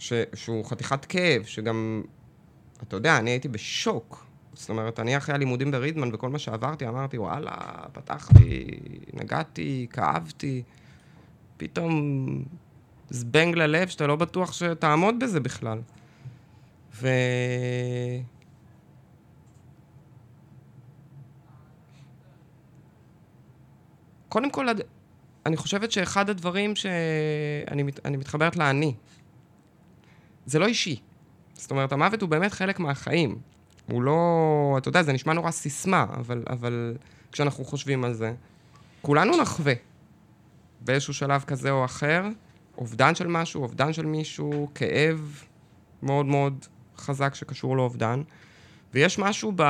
[0.00, 2.02] ש, שהוא חתיכת כאב, שגם...
[2.82, 4.26] אתה יודע, אני הייתי בשוק.
[4.54, 7.50] זאת אומרת, אני אחרי הלימודים ברידמן וכל מה שעברתי, אמרתי, וואלה,
[7.92, 8.66] פתחתי,
[9.12, 10.62] נגעתי, כאבתי.
[11.56, 12.44] פתאום
[13.10, 15.78] זבנג ללב שאתה לא בטוח שתעמוד בזה בכלל.
[16.94, 17.08] ו...
[24.28, 24.66] קודם כל,
[25.46, 28.94] אני חושבת שאחד הדברים שאני מת, מתחברת לאני,
[30.46, 31.00] זה לא אישי.
[31.54, 33.38] זאת אומרת, המוות הוא באמת חלק מהחיים.
[33.86, 34.74] הוא לא...
[34.78, 36.96] אתה יודע, זה נשמע נורא סיסמה, אבל, אבל
[37.32, 38.34] כשאנחנו חושבים על זה,
[39.02, 39.72] כולנו נחווה
[40.80, 42.24] באיזשהו שלב כזה או אחר,
[42.78, 45.42] אובדן של משהו, אובדן של מישהו, כאב
[46.02, 46.66] מאוד מאוד
[46.96, 48.22] חזק שקשור לאובדן.
[48.94, 49.62] ויש משהו ב...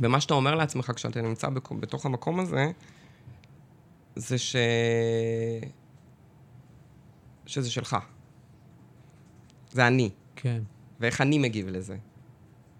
[0.00, 1.48] במה שאתה אומר לעצמך כשאתה נמצא
[1.80, 2.70] בתוך המקום הזה,
[4.16, 4.56] זה ש...
[7.46, 7.96] שזה שלך.
[9.72, 10.10] זה אני.
[10.36, 10.62] כן.
[11.00, 11.96] ואיך אני מגיב לזה.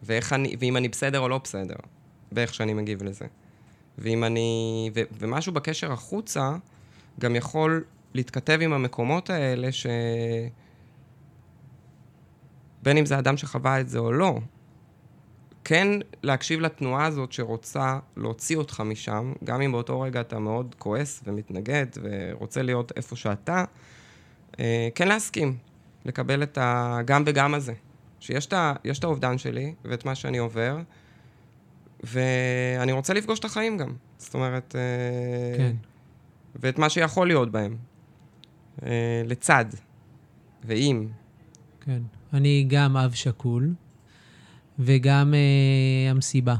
[0.02, 0.56] ואיך אני...
[0.58, 1.76] ואם אני בסדר או לא בסדר,
[2.32, 3.26] באיך שאני מגיב לזה.
[3.98, 4.90] ואם אני...
[4.94, 5.00] ו...
[5.18, 6.56] ומשהו בקשר החוצה
[7.20, 7.84] גם יכול
[8.14, 9.86] להתכתב עם המקומות האלה, ש...
[12.82, 14.38] בין אם זה אדם שחווה את זה או לא,
[15.64, 15.88] כן
[16.22, 21.86] להקשיב לתנועה הזאת שרוצה להוציא אותך משם, גם אם באותו רגע אתה מאוד כועס ומתנגד
[22.02, 23.64] ורוצה להיות איפה שאתה,
[24.60, 25.56] אה, כן להסכים,
[26.08, 27.72] לקבל את הגם וגם הזה.
[28.20, 28.46] שיש
[28.98, 30.78] את האובדן שלי ואת מה שאני עובר,
[32.04, 33.94] ואני רוצה לפגוש את החיים גם.
[34.18, 34.74] זאת אומרת...
[34.78, 35.76] אה, כן.
[36.56, 37.76] ואת מה שיכול להיות בהם.
[38.86, 39.64] אה, לצד
[40.64, 41.08] ועם.
[41.80, 42.02] כן.
[42.32, 43.74] אני גם אב שכול,
[44.78, 46.56] וגם אה, המסיבה.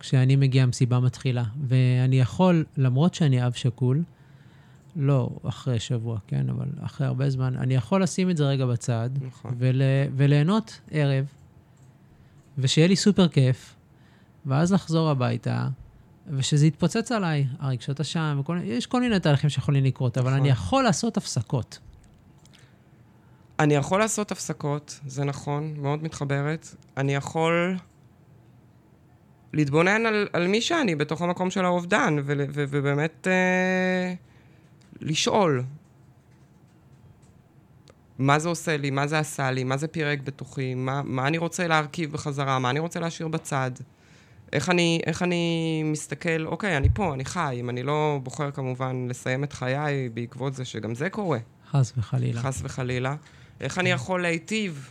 [0.00, 1.44] כשאני מגיע, המסיבה מתחילה.
[1.68, 4.02] ואני יכול, למרות שאני אב שכול,
[4.98, 9.10] לא אחרי שבוע, כן, אבל אחרי הרבה זמן, אני יכול לשים את זה רגע בצד,
[9.20, 9.54] נכון.
[9.58, 9.82] ול,
[10.16, 11.24] וליהנות ערב,
[12.58, 13.74] ושיהיה לי סופר כיף,
[14.46, 15.68] ואז לחזור הביתה,
[16.26, 20.40] ושזה יתפוצץ עליי, הרגשות אשם, וכל, יש כל מיני תהליכים שיכולים לקרות, אבל נכון.
[20.40, 21.78] אני יכול לעשות הפסקות.
[23.58, 26.74] אני יכול לעשות הפסקות, זה נכון, מאוד מתחברת.
[26.96, 27.76] אני יכול
[29.52, 34.14] להתבונן על, על מי שאני בתוך המקום של האובדן, ו, ו, ובאמת אה,
[35.00, 35.64] לשאול
[38.18, 41.38] מה זה עושה לי, מה זה עשה לי, מה זה פירק בתוכי, מה, מה אני
[41.38, 43.70] רוצה להרכיב בחזרה, מה אני רוצה להשאיר בצד.
[44.52, 49.06] איך אני, איך אני מסתכל, אוקיי, אני פה, אני חי, אם אני לא בוחר כמובן
[49.08, 51.38] לסיים את חיי בעקבות זה, שגם זה קורה,
[51.70, 52.40] חס וחלילה.
[52.40, 53.16] חס וחלילה,
[53.60, 54.90] איך אני יכול להיטיב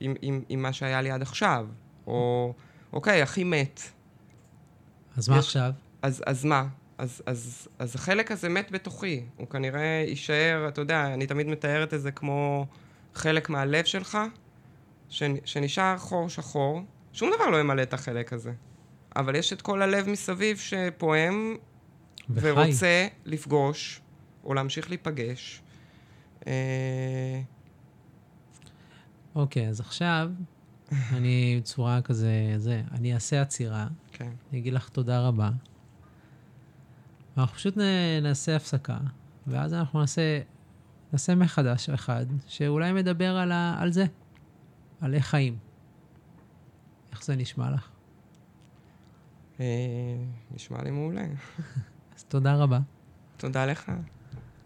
[0.00, 1.66] עם, עם, עם מה שהיה לי עד עכשיו?
[2.06, 2.52] או,
[2.92, 3.80] אוקיי, אחי מת,
[5.16, 5.70] אז מה עכשיו?
[6.02, 6.66] אז, אז מה?
[6.98, 9.24] אז, אז, אז החלק הזה מת בתוכי.
[9.36, 12.66] הוא כנראה יישאר, אתה יודע, אני תמיד מתארת את זה כמו
[13.14, 14.18] חלק מהלב שלך,
[15.08, 16.82] ש, שנשאר חור שחור,
[17.12, 18.52] שום דבר לא ימלא את החלק הזה.
[19.16, 21.56] אבל יש את כל הלב מסביב שפועם
[22.30, 22.50] וחי.
[22.50, 24.00] ורוצה לפגוש,
[24.44, 25.62] או להמשיך להיפגש.
[26.46, 27.40] אה,
[29.34, 30.30] אוקיי, אז עכשיו
[31.16, 34.30] אני בצורה כזה, זה, אני אעשה עצירה, כן.
[34.50, 35.50] אני אגיד לך תודה רבה,
[37.36, 38.98] ואנחנו פשוט נ- נעשה הפסקה,
[39.46, 40.40] ואז אנחנו נעשה,
[41.12, 44.04] נעשה מחדש אחד, שאולי מדבר על, ה, על זה,
[45.00, 45.58] על איך חיים.
[47.12, 47.88] איך זה נשמע לך?
[49.60, 49.64] אה,
[50.50, 51.26] נשמע לי מעולה.
[52.16, 52.78] אז תודה רבה.
[53.36, 53.92] תודה לך.